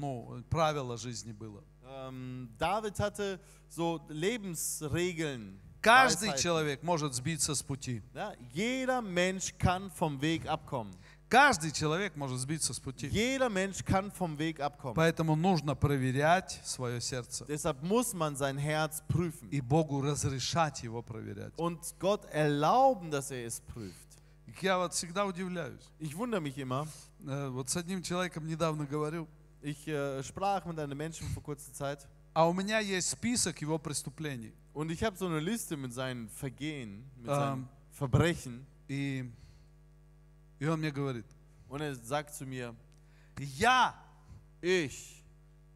[0.00, 1.62] Ну, правило жизни было.
[1.84, 3.38] ähm, David hatte
[3.68, 5.58] so Lebensregeln.
[5.82, 6.42] Каждый Weisheiten.
[6.42, 8.02] человек может сбиться с пути.
[8.14, 10.94] Ja, jeder Mensch kann vom Weg abkommen.
[11.30, 13.08] Каждый человек может сбиться с пути.
[13.08, 14.94] Jeder Mensch kann vom Weg abkommen.
[14.94, 17.44] Поэтому нужно проверять свое сердце.
[17.46, 19.48] Deshalb muss man sein Herz prüfen.
[19.50, 21.52] И Богу разрешать его проверять.
[21.56, 23.94] Und Gott erlauben, dass er es prüft.
[24.60, 25.80] Я вот всегда удивляюсь.
[25.98, 26.86] Ich wundere mich immer.
[27.26, 29.26] Э, Вот с одним человеком недавно говорю,
[29.61, 33.77] Ich äh, sprach mit einem Menschen vor kurzer Zeit а у меня есть список его
[33.79, 34.53] преступлений.
[34.73, 37.35] und ich habe so eine Liste mit seinen Vergehen, mit Ähm.
[37.35, 38.65] seinen Verbrechen.
[38.89, 39.31] И,
[40.59, 41.25] и он мне говорит,
[41.69, 42.75] Und er sagt zu mir,
[43.57, 43.95] я
[44.61, 45.23] ich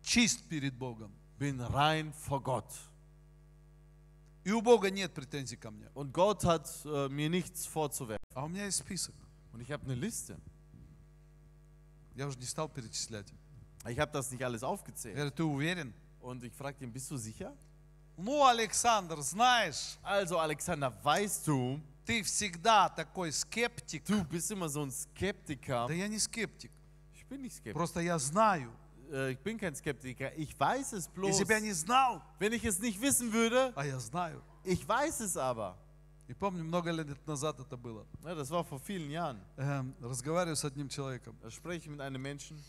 [0.04, 1.12] чист перед Богом.
[1.40, 2.74] bin rein vor Gott.
[4.44, 5.90] И у Бога нет претензий ко мне.
[5.94, 8.20] Und Gott hat äh, mir nichts vorzuwerfen.
[8.34, 9.16] А у меня есть список.
[9.54, 10.38] Und ich habe eine Liste.
[12.16, 13.28] Я уже не стал перечислять.
[13.88, 15.16] Ich habe das nicht alles Я aufgezählt.
[15.16, 15.94] говорю, ты уверен?
[16.22, 17.54] Und ich fragte ihn, bist du sicher?
[18.18, 24.04] Ну, Александр, знаешь, Also Alexander, weißt du, ты всегда такой скептик.
[24.06, 25.88] du bist immer so ein Skeptiker.
[25.88, 26.72] Да я не скептик.
[27.14, 27.74] Ich bin nicht Skeptiker.
[27.74, 28.72] Просто я знаю.
[29.12, 30.36] Äh, Ich bin kein Skeptiker.
[30.38, 31.30] Ich weiß es bloß.
[31.30, 34.42] Если бы я не знал, Wenn ich es nicht wissen würde, а я знаю.
[34.66, 35.78] ich weiß es aber.
[36.28, 38.06] И помню, много лет назад это было.
[38.24, 39.40] Ja, das war vor vielen Jahren.
[39.58, 41.38] Эм, разговариваю с одним человеком.
[41.42, 42.60] Da spreche ich mit einem Menschen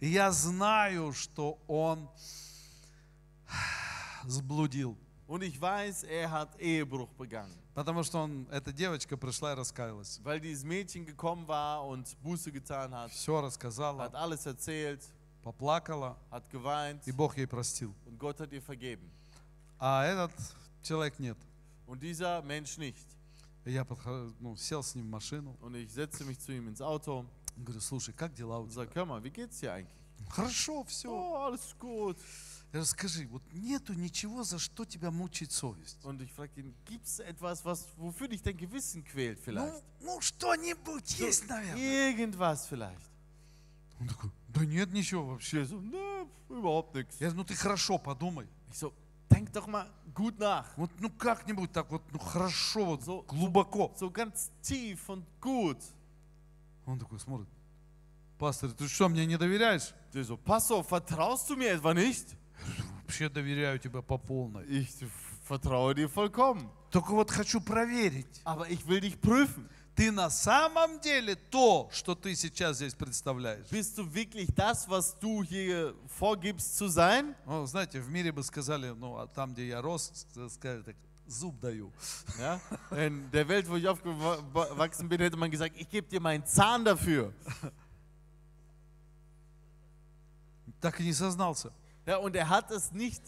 [0.00, 2.08] И я знаю, что он
[4.26, 4.96] сблудил.
[5.28, 7.52] und ich weiß, er hat Ehebruch begangen.
[7.74, 10.20] Потому что он, эта девочка пришла и раскаялась.
[10.22, 15.02] Weil dieses Mädchen gekommen war und Buße getan hat, Все рассказала, hat alles erzählt,
[15.42, 17.92] поплакала, hat geweint и Бог ей простил.
[18.06, 19.10] und Gott hat ihr vergeben.
[19.78, 20.32] А этот
[20.82, 21.36] человек нет.
[21.86, 23.06] Und dieser Mensch nicht.
[23.64, 25.56] И я подхожу, ну, сел с ним в машину.
[25.60, 27.26] Und ich setze mich zu ihm ins Auto
[27.56, 28.82] Говорю, слушай, как дела у тебя?
[28.82, 29.94] sage, hör mal, wie geht's dir eigentlich?
[30.28, 31.08] Хорошо, все.
[31.10, 32.18] Oh, alles gut.
[32.72, 36.04] Я говорю, скажи, вот нету ничего, за что тебя мучает совесть?
[36.04, 39.84] Und ich frage ihn, gibt es etwas, was, wofür dich dein Gewissen quält Ну, vielleicht?
[40.00, 41.78] ну что-нибудь So, есть, наверное.
[42.10, 43.00] irgendwas vielleicht.
[44.00, 45.62] Он такой, да нет ничего вообще.
[45.64, 47.16] So, ne, überhaupt nichts.
[47.20, 48.46] Я говорю, ну ты хорошо подумай.
[48.70, 48.92] Ich so,
[49.30, 50.66] denk doch mal gut nach.
[50.76, 53.94] Вот ну как-нибудь так вот, ну хорошо, вот So- глубоко.
[53.98, 55.78] So ganz tief und gut.
[56.86, 57.48] Он такой смотрит,
[58.38, 59.92] пастор, ты что, мне не доверяешь?
[60.12, 62.36] Der so, auf, vertraust du mir etwa nicht?
[63.02, 64.64] Вообще доверяю тебе по полной.
[64.66, 64.88] Ich
[65.46, 66.70] vertraue dir vollkommen.
[66.90, 68.40] Только вот хочу проверить.
[68.44, 69.68] Aber ich will dich prüfen.
[69.96, 73.66] Ты на самом деле то, что ты сейчас здесь представляешь?
[73.70, 77.34] Bist du wirklich das, was du hier vorgibst zu sein?
[77.46, 80.96] Ну, знаете, в мире бы сказали, ну, а там, где я рос, сказали так,
[81.27, 81.91] зуб даю.
[82.39, 82.59] Ja?
[82.91, 86.83] In der Welt, wo ich aufgewachsen bin, hätte man gesagt, ich gebe dir meinen Zahn
[86.85, 87.33] dafür.
[90.81, 91.71] Так и не сознался.
[92.05, 93.21] Ja, und er hat es nicht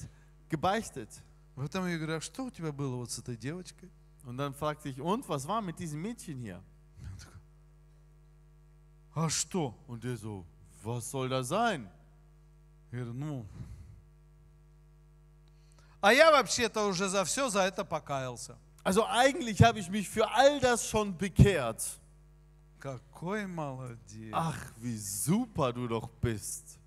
[0.49, 1.09] gebeichtet.
[1.55, 3.91] Поэтому я говорю, а что у тебя было вот с этой девочкой?
[4.25, 6.63] Und dann fragte ich, und was war mit diesem Mädchen hier?
[9.13, 9.75] А что?
[9.87, 10.43] Und der so,
[10.81, 11.87] was soll das sein?
[12.91, 13.45] Я говорю, ну...
[16.00, 18.56] А я вообще-то уже за все за это покаялся.
[18.84, 21.82] Also eigentlich habe ich mich für all das schon bekehrt.
[22.78, 24.32] Какой молодец.
[24.32, 26.78] Ach, wie super du doch bist.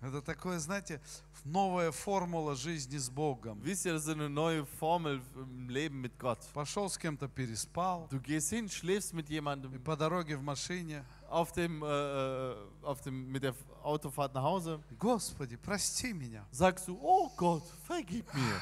[0.00, 0.98] Это такое, знаете,
[1.44, 3.60] новая формула жизни с Богом.
[3.62, 6.38] Wisst ihr, das ist eine neue Formel im Leben mit Gott.
[6.52, 11.04] Пошел с кем-то, переспал, Du gehst hin, schläfst mit и jemandem по дороге в машине.
[11.28, 14.80] auf dem, äh, äh, auf dem, mit der Autofahrt nach Hause.
[14.98, 16.44] Господи, прости меня.
[16.50, 18.60] Sagst du, oh Gott, vergib mir.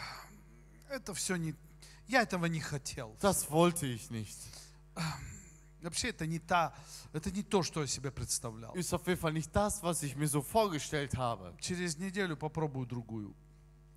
[0.89, 1.55] Это все не...
[2.07, 3.17] Я этого не хотел.
[3.21, 4.39] Das wollte ich nicht.
[5.83, 6.75] Вообще это не та...
[7.13, 8.75] Это не то, что я себе представлял.
[8.75, 11.55] Ist auf jeden Fall nicht das, was ich mir so vorgestellt habe.
[11.61, 13.35] Через неделю попробую другую.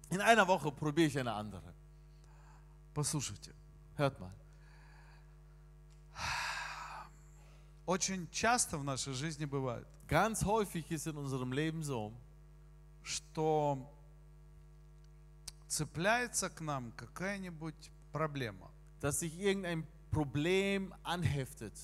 [0.10, 1.74] In einer Woche probiere ich eine andere.
[2.94, 3.54] Послушайте.
[3.96, 4.32] Hört mal.
[7.86, 12.12] Очень часто в нашей жизни бывает, Ganz häufig ist in unserem Leben so,
[13.02, 13.90] что
[15.68, 18.70] цепляется к нам какая-нибудь проблема.
[19.00, 21.75] dass sich irgendein Problem anheftet.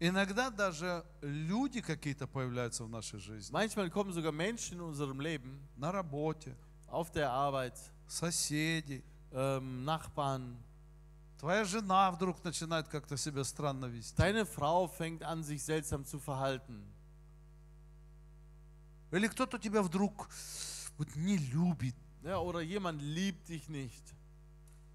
[0.00, 3.52] Иногда даже люди какие-то появляются в нашей жизни.
[3.52, 6.54] Manchmal kommen sogar Menschen in unserem Leben, На работе,
[6.86, 7.74] auf der Arbeit,
[8.06, 9.02] соседи.
[9.32, 10.56] ähm, Nachbarn.
[11.38, 14.16] Твоя жена вдруг начинает как-то себя странно вести.
[14.16, 16.82] Deine Frau fängt an, sich seltsam zu verhalten.
[19.10, 20.28] Или кто-то тебя вдруг
[20.98, 21.94] вот не любит.
[22.22, 24.02] Ja, oder jemand liebt dich nicht.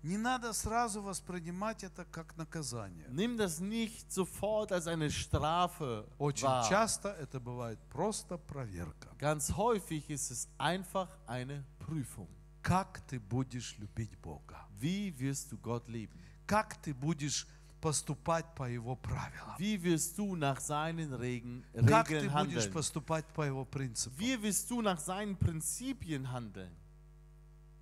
[0.03, 3.07] Не надо сразу воспринимать это как наказание.
[3.11, 6.69] Nimm das nicht sofort als eine Strafe Очень wahr.
[6.69, 9.09] часто это бывает просто проверка.
[9.19, 12.29] Ganz häufig ist es einfach eine Prüfung.
[12.63, 14.67] Как ты будешь любить Бога?
[14.79, 16.17] Wie wirst du Gott lieben?
[16.47, 17.47] Как ты будешь
[17.81, 19.57] поступать по Его правилам?
[19.59, 22.73] Wie wirst du nach seinen Regen, Как ты Regeln будешь handeln?
[22.73, 24.17] поступать по Его принципам?
[24.19, 26.71] Wie wirst du nach seinen Prinzipien handeln?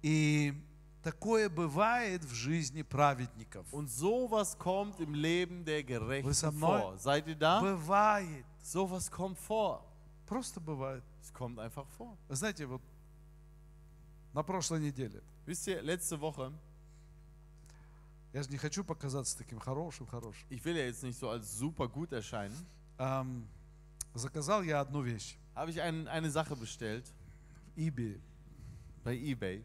[0.02, 0.54] И
[1.06, 3.72] такое бывает в жизни праведников.
[3.72, 6.98] Und sowas kommt im Leben der Gerechten vor.
[6.98, 7.60] Seid ihr da?
[7.60, 8.44] Бывает.
[8.60, 9.84] Sowas kommt vor.
[10.26, 11.04] Просто бывает.
[11.22, 12.18] Es kommt einfach vor.
[12.28, 12.82] Вы знаете, вот
[14.32, 16.52] на прошлой неделе, Wisst ihr, letzte Woche,
[18.32, 21.86] я же не хочу показаться таким хорошим-хорошим, ich will ja jetzt nicht so als super
[21.86, 22.66] gut erscheinen,
[22.98, 23.46] Ам,
[24.12, 27.04] заказал я одну вещь habe ich ein, eine Sache bestellt
[27.76, 28.20] eBay,
[29.04, 29.62] bei eBay.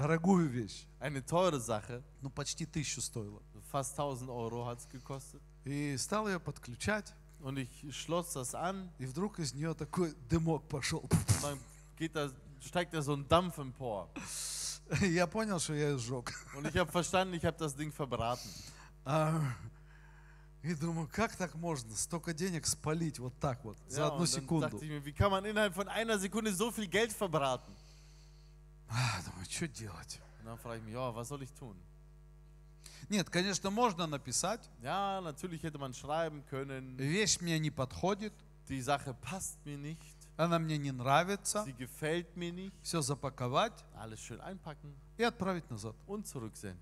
[0.00, 3.42] Дорогую вещь, Eine teure Sache, ну почти тысячу стоила.
[3.70, 5.40] fast 1000 Euro hat es gekostet.
[5.64, 10.68] И стал ее подключать, Und ich schloss das an и вдруг из нее такой дымок
[10.68, 11.08] пошел.
[11.42, 11.58] dann
[11.98, 12.30] geht da,
[12.62, 14.08] steigt da so ein Dampf empor.
[15.02, 16.32] Я понял, что я ее сжег.
[16.56, 18.48] Und ich habe verstanden, ich habe das Ding verbraten.
[19.04, 19.40] А,
[20.62, 24.68] И думаю, как так можно столько денег спалить вот так вот, за одну секунду?
[24.68, 27.72] dachte ich mir, wie kann man innerhalb von einer Sekunde so viel Geld verbraten?
[28.90, 30.20] А, Думаю, что делать?
[30.40, 31.76] Und dann frage ich mich, ja, was soll ich tun?
[33.08, 34.60] Нет, конечно, можно написать.
[34.82, 38.32] Ja, natürlich hätte man schreiben können, Вещь мне не подходит,
[38.68, 41.64] die Sache passt mir nicht, она мне не нравится.
[41.64, 42.72] sie gefällt mir nicht.
[42.82, 45.94] Все запаковать Alles schön einpacken и отправить назад.
[46.06, 46.78] und zurücksenden.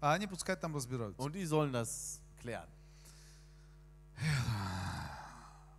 [0.00, 1.20] А они пускай там разбираются.
[1.22, 2.68] Und die sollen das klären.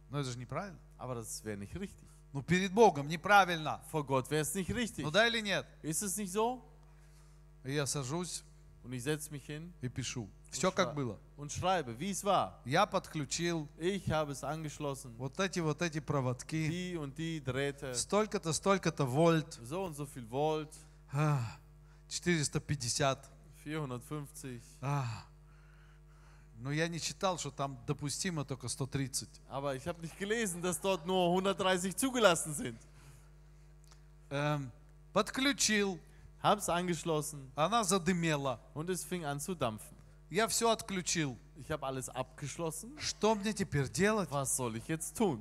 [0.10, 0.80] Но это же неправильно.
[0.98, 2.08] Aber das wäre nicht richtig.
[2.34, 3.82] Ну, перед Богом неправильно.
[3.92, 5.04] Vor Gott wäre es nicht richtig.
[5.04, 5.66] Ну да или нет?
[5.82, 6.62] Ist es nicht so?
[7.64, 8.44] И я сажусь
[8.84, 10.30] Und ich setze mich hin и пишу.
[10.52, 11.20] Все как было.
[11.36, 12.62] und schreibe, wie es war.
[12.66, 15.14] Я подключил Ich habe es angeschlossen.
[15.18, 16.70] вот эти вот эти проводки.
[16.70, 17.94] Die und die Drähte.
[17.96, 19.60] Столько-то, столько-то вольт.
[19.64, 20.74] So und so viel Volt.
[21.12, 21.40] А,
[22.08, 23.18] 450.
[23.64, 24.62] 450.
[24.82, 25.06] А.
[26.60, 29.30] Но я не читал, что там допустимо только 130.
[29.50, 32.80] Aber ich habe nicht gelesen, dass dort nur 130 zugelassen sind.
[34.30, 34.72] Эм,
[35.14, 36.00] подключил.
[36.44, 38.60] Hab's angeschlossen Она задымела.
[38.74, 39.96] und es fing an zu dampfen.
[40.30, 41.38] Я все отключил.
[41.56, 42.98] Ich habe alles abgeschlossen.
[43.00, 44.30] Что мне теперь делать?
[44.32, 45.40] Was soll ich jetzt tun?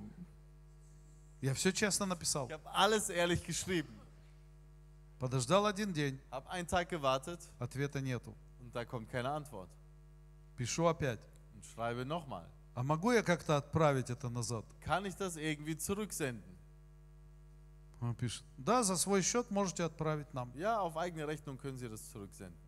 [1.40, 2.46] Я все честно написал.
[2.46, 3.92] Ich habe alles ehrlich geschrieben.
[5.18, 6.18] Подождал один день.
[6.30, 8.34] Hab einen Tag gewartet Ответа нету.
[8.60, 9.68] und da kommt keine Antwort.
[10.56, 11.20] Пишу опять.
[11.54, 12.46] Und schreibe nochmal.
[12.74, 14.64] А могу я как-то отправить это назад?
[14.84, 16.56] Kann ich das irgendwie zurücksenden?
[18.00, 18.44] Он пишет.
[18.58, 20.52] Да, за свой счет можете отправить нам.
[20.54, 22.58] Ja, auf eigene Rechnung können Sie das zurücksenden.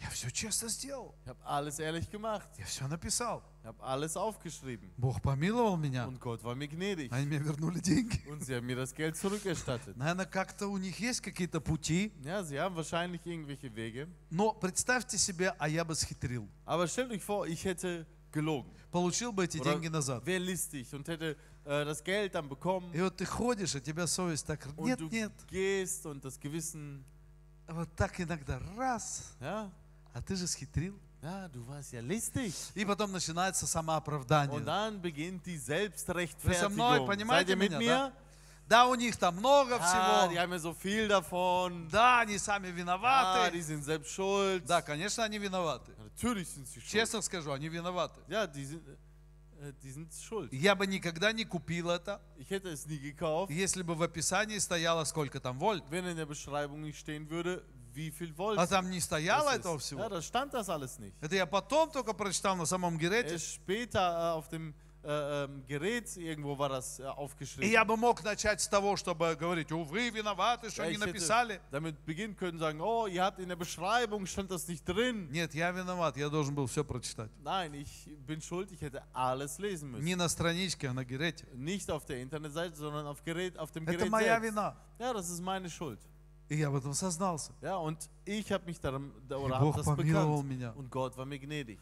[0.00, 1.14] Я все честно сделал.
[1.22, 2.48] Ich habe alles ehrlich gemacht.
[2.58, 3.42] Я все написал.
[3.60, 4.90] Ich habe alles aufgeschrieben.
[4.98, 6.06] Бог помиловал меня.
[6.06, 7.10] Und Gott war mir gnädig.
[7.12, 8.20] Они мне вернули деньги.
[8.28, 9.96] Und sie haben mir das Geld zurückerstattet.
[9.96, 12.12] Наверное, как-то у них есть какие-то пути.
[12.22, 14.08] Ja, sie haben wahrscheinlich irgendwelche Wege.
[14.30, 16.48] Но представьте себе, а я бы схитрил.
[16.66, 18.70] Aber stellt euch vor, ich hätte gelogen.
[18.90, 20.26] Получил бы эти Oder деньги назад.
[20.26, 22.92] wäre listig und hätte äh, das Geld dann bekommen.
[22.92, 24.66] И вот ты ходишь, а тебя совесть так...
[24.76, 25.32] Und Нет, du нет.
[25.48, 27.04] gehst und das Gewissen,
[27.66, 29.72] Вот так иногда раз, ja,
[30.14, 30.98] а ты же схитрил.
[31.22, 32.54] ja, du warst ja listig.
[32.74, 34.60] И потом начинается Und самооправдание.
[34.64, 36.76] dann beginnt die Selbstrechtfertigung.
[36.76, 38.12] Seid понимаете ihr mit меня, mir?
[38.66, 40.40] Да, у них там много Ah, die всего.
[40.40, 41.88] haben ja so viel davon.
[41.90, 43.60] Да, они сами Ah, die виноваты.
[43.62, 44.64] sind selbst schuld.
[44.66, 45.92] Да, конечно, они виноваты.
[45.98, 46.90] Natürlich sind sie schuld.
[46.90, 48.20] Честно скажу, они виноваты.
[48.26, 48.82] Ja, die sind,
[49.60, 50.50] äh, die sind schuld.
[50.52, 54.56] Я бы никогда не купил это, Ich hätte es nie gekauft, если бы в описании
[54.58, 55.84] стояло сколько там вольт.
[55.90, 57.62] wenn in der Beschreibung nicht stehen würde,
[57.93, 59.83] wie viel Volt А там не стояло das этого ist.
[59.83, 60.01] всего.
[60.01, 61.13] Ja, da stand das alles nicht.
[61.21, 63.33] Это я потом только прочитал на самом Герете.
[63.33, 67.71] Erst später äh, auf dem äh, ähm, Gerät irgendwo war das äh, И aufgeschrieben.
[67.71, 70.99] я бы мог начать с того, чтобы говорить, о, вы виноваты, что Ja, не ich
[70.99, 71.61] hätte написали.
[71.71, 75.29] damit beginnen können, sagen, oh, ihr habt in der Beschreibung, stand das nicht drin.
[75.31, 77.31] Нет, я виноват, я должен был все прочитать.
[77.43, 80.03] Nein, ich bin schuld, ich hätte alles lesen müssen.
[80.03, 81.47] Не на страничке, а на Герете.
[81.53, 84.43] Nicht auf der Internetseite, sondern auf, Gerät, auf dem Это Gerät моя selbst.
[84.51, 84.75] вина.
[84.99, 85.99] Ja, das ist meine Schuld.
[86.48, 87.52] И я в этом сознался.
[87.62, 90.48] Ja, und ich habe mich darum, da- И oder habe Бог das помиловал bekannt.
[90.48, 90.72] меня.
[90.76, 91.78] Und Gott war mir gnädig.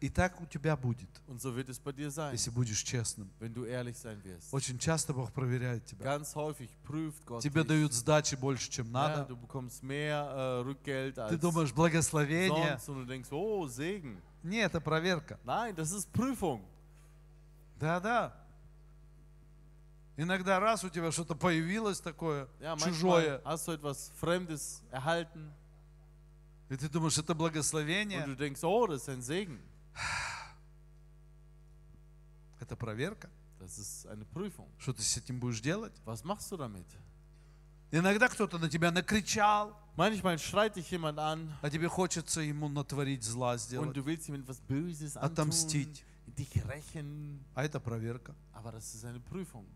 [0.00, 3.30] И так у тебя будет, Und so wird es bei dir sein, если будешь честным.
[3.38, 4.52] wenn du ehrlich sein wirst.
[4.52, 6.02] Очень часто Бог проверяет тебя.
[6.04, 7.68] Ganz häufig prüft Gott Тебе dich.
[7.68, 9.26] дают сдачи больше, чем Ja, надо.
[9.26, 12.78] du bekommst mehr äh, Rückgeld Ты думаешь, благословение.
[12.78, 14.20] sonst und du denkst, oh, Segen.
[14.42, 15.38] Нет, это проверка.
[15.44, 16.60] Nein, das ist Prüfung.
[17.78, 18.32] Да-да.
[20.16, 25.52] Иногда раз у тебя что-то появилось такое Ja, чужое, hast du etwas Fremdes erhalten
[26.70, 29.60] и ты думаешь, это und благословение, du denkst, oh, das ist ein Segen.
[32.58, 33.30] это проверка.
[33.60, 34.68] Das ist eine Prüfung.
[34.78, 35.92] Что ты с этим будешь делать?
[36.04, 36.86] Was machst du damit?
[37.90, 43.22] Иногда кто-то на тебя накричал, Manchmal schreit dich jemand an а тебе хочется ему натворить
[43.22, 43.92] зла und сделать.
[43.94, 46.04] du willst ihm etwas Böses antun, Отомстить.
[46.26, 47.44] dich rächen.
[47.54, 48.34] А это проверка.
[48.52, 49.66] Aber das ist eine Prüfung.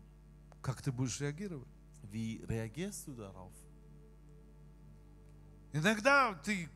[0.61, 1.67] Как ты будешь реагировать?
[2.03, 3.51] Wie reagierst du darauf?
[5.71, 6.69] Иногда ты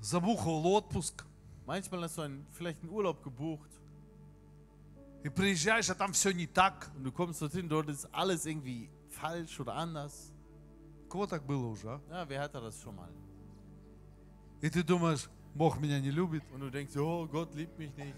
[0.00, 1.24] забухал отпуск
[1.66, 3.70] Manchmal hast du einen, vielleicht einen Urlaub gebucht
[5.22, 6.90] и приезжаешь, а там все не так.
[6.94, 10.30] und du kommst dorthin, dort ist alles irgendwie falsch oder anders.
[11.08, 12.00] Кого так было уже, а?
[12.10, 13.08] Ja, wer hatte das schon mal?
[14.60, 16.42] И ты думаешь, Бог меня не любит.
[16.52, 18.14] Und du denkst, oh, Gott liebt mich nicht.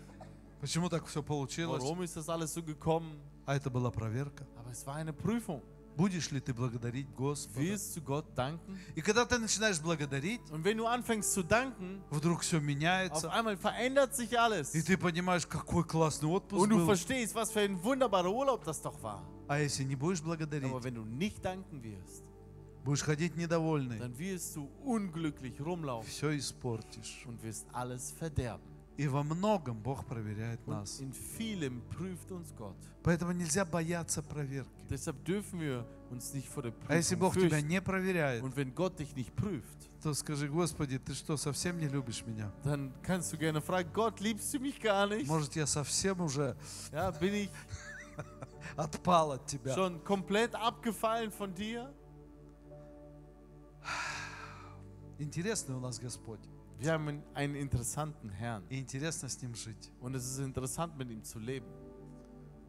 [0.61, 1.83] Почему так все получилось?
[1.83, 3.21] Warum ist das alles so gekommen?
[3.47, 4.45] А это была проверка.
[4.66, 5.62] Aber es war eine Prüfung.
[5.98, 7.60] Будешь ли ты благодарить Господа?
[7.60, 8.78] Wirst du Gott danken?
[8.96, 13.30] И когда ты начинаешь благодарить, Und wenn du anfängst zu danken, вдруг все auf меняется.
[13.32, 14.74] einmal verändert sich alles.
[14.74, 16.86] И ты понимаешь, какой классный отпуск Und du был.
[16.86, 19.22] verstehst, was für ein wunderbarer Urlaub das doch war.
[19.50, 22.24] А если не будешь благодарить, Aber wenn du nicht danken wirst,
[22.86, 27.26] будешь ходить недовольный, dann wirst du unglücklich rumlaufen все испортишь.
[27.28, 28.64] und wirst alles verderben.
[28.97, 31.01] И во многом Бог проверяет нас.
[31.01, 32.77] in vielem prüft uns Gott.
[33.03, 34.71] Поэтому нельзя бояться проверки.
[34.89, 38.75] Deshalb dürfen wir uns nicht vor der А если Бог тебя не проверяет, Und wenn
[38.75, 42.51] Gott dich nicht prüft, то скажи, Господи, ты что, совсем не любишь меня?
[42.65, 45.27] dann kannst du gerne fragen, Gott, liebst du mich gar nicht?
[45.29, 46.57] Может, я совсем уже
[46.91, 47.51] Ja, bin ich
[48.77, 49.75] отпал от тебя?
[49.75, 51.93] schon komplett abgefallen von dir?
[55.19, 56.41] Интересный у нас Господь.
[56.80, 59.92] Wir haben einen interessanten Herrn И интересно с Ним жить.
[60.02, 61.66] und es ist interessant, mit ihm zu leben.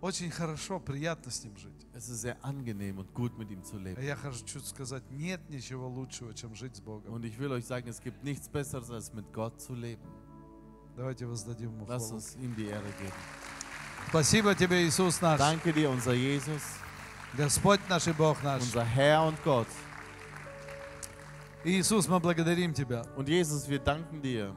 [0.03, 1.87] Очень хорошо, приятно с Ним жить.
[1.95, 4.03] Es ist sehr angenehm und gut, mit ihm zu А leben.
[4.05, 7.13] я хочу сказать, нет ничего лучшего, чем жить с Богом.
[7.15, 10.03] Und ich will euch sagen, es gibt nichts Besseres, als mit Gott zu leben.
[10.97, 12.17] Давайте воздадим Ему Lasst хвалу.
[12.17, 13.13] uns ihm die Ehre geben.
[14.11, 16.61] Спасибо Тебе, Иисус наш, Danke dir, unser Jesus,
[17.35, 18.61] Господь наш и Бог наш.
[18.63, 19.69] unser Herr und Gott.
[21.70, 23.04] Иисус, мы благодарим Тебя.
[23.18, 24.56] Und Jesus, wir danken dir.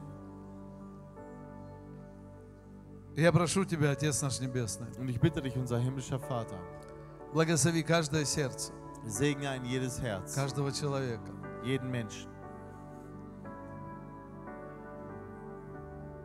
[3.17, 6.57] Я прошу Тебя, Отец наш Небесный, Und ich bitte dich, unser himmlischer Vater,
[7.33, 8.71] благослови каждое сердце,
[9.05, 11.33] segne ein jedes Herz, каждого человека,
[11.65, 12.29] jeden Menschen,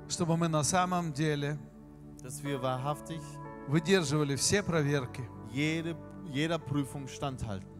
[0.08, 1.58] чтобы мы на самом деле
[2.22, 3.20] dass wir wahrhaftig
[3.66, 7.75] выдерживали все проверки, jede, jeder Prüfung standhalten.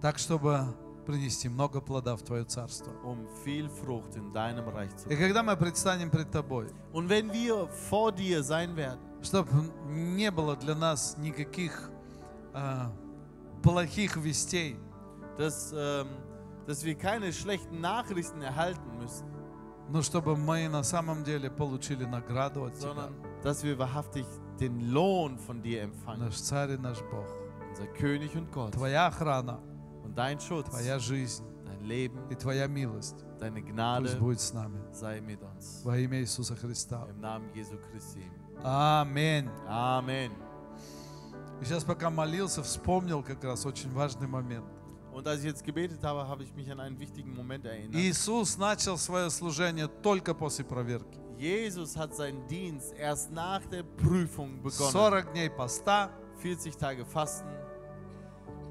[0.00, 0.64] так, чтобы
[1.06, 2.92] принести много плода в Твое Царство.
[3.04, 7.32] um viel Frucht in deinem Reich zu И когда мы предстанем пред Тобой, Und wenn
[7.32, 9.48] wir vor dir sein werden, чтобы
[9.88, 11.90] не было для нас никаких
[12.54, 12.90] а,
[13.62, 14.76] плохих вестей,
[15.38, 16.06] dass, ähm,
[16.66, 19.26] dass wir keine schlechten Nachrichten erhalten müssen,
[19.88, 22.88] но чтобы мы на самом деле получили награду от Тебя.
[22.88, 24.24] sondern dass wir wahrhaftig
[24.60, 26.20] den Lohn von dir empfangen.
[26.20, 27.26] Наш Царь и наш Бог.
[27.70, 28.72] Unser König und Gott.
[28.74, 29.75] Твоя охрана, Und
[30.17, 34.79] Dein Schutz, Твоя жизнь dein Leben, и Твоя милость deine пусть Gnade будет с нами.
[34.91, 35.83] sei mit uns.
[35.83, 37.07] Во имя Иисуса Христа.
[37.09, 38.23] Im Namen Jesu Christi.
[38.63, 39.47] Аминь.
[39.67, 40.31] Amen.
[41.61, 44.65] И сейчас пока молился, вспомнил как раз очень важный момент.
[45.13, 47.95] Und als ich jetzt gebetet habe, habe ich mich an einen wichtigen Moment erinnert.
[47.95, 51.19] Иисус начал свое служение только после проверки.
[51.39, 54.91] Jesus hat seinen Dienst erst nach der Prüfung begonnen.
[54.91, 56.11] 40 дней поста,
[56.41, 57.47] 40 Tage Fasten,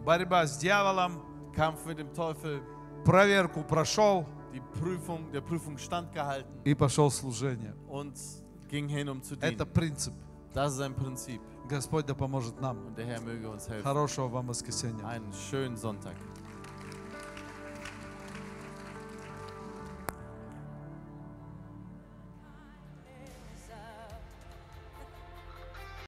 [0.04, 1.20] борьба с дьяволом,
[1.56, 2.60] Kampf mit dem Teufel,
[3.04, 7.74] проверку прошел die Prüfung, der Prüfung standgehalten и пошел служение.
[7.88, 8.14] und
[8.68, 9.72] ging hin, um zu Это dienen.
[9.72, 10.14] принцип.
[10.52, 12.78] Das ist ein Prinzip Господь да поможет нам.
[12.86, 13.82] und der Herr möge uns helfen.
[13.84, 15.04] Хорошего вам воскресенья.
[15.06, 16.14] Einen schönen Sonntag.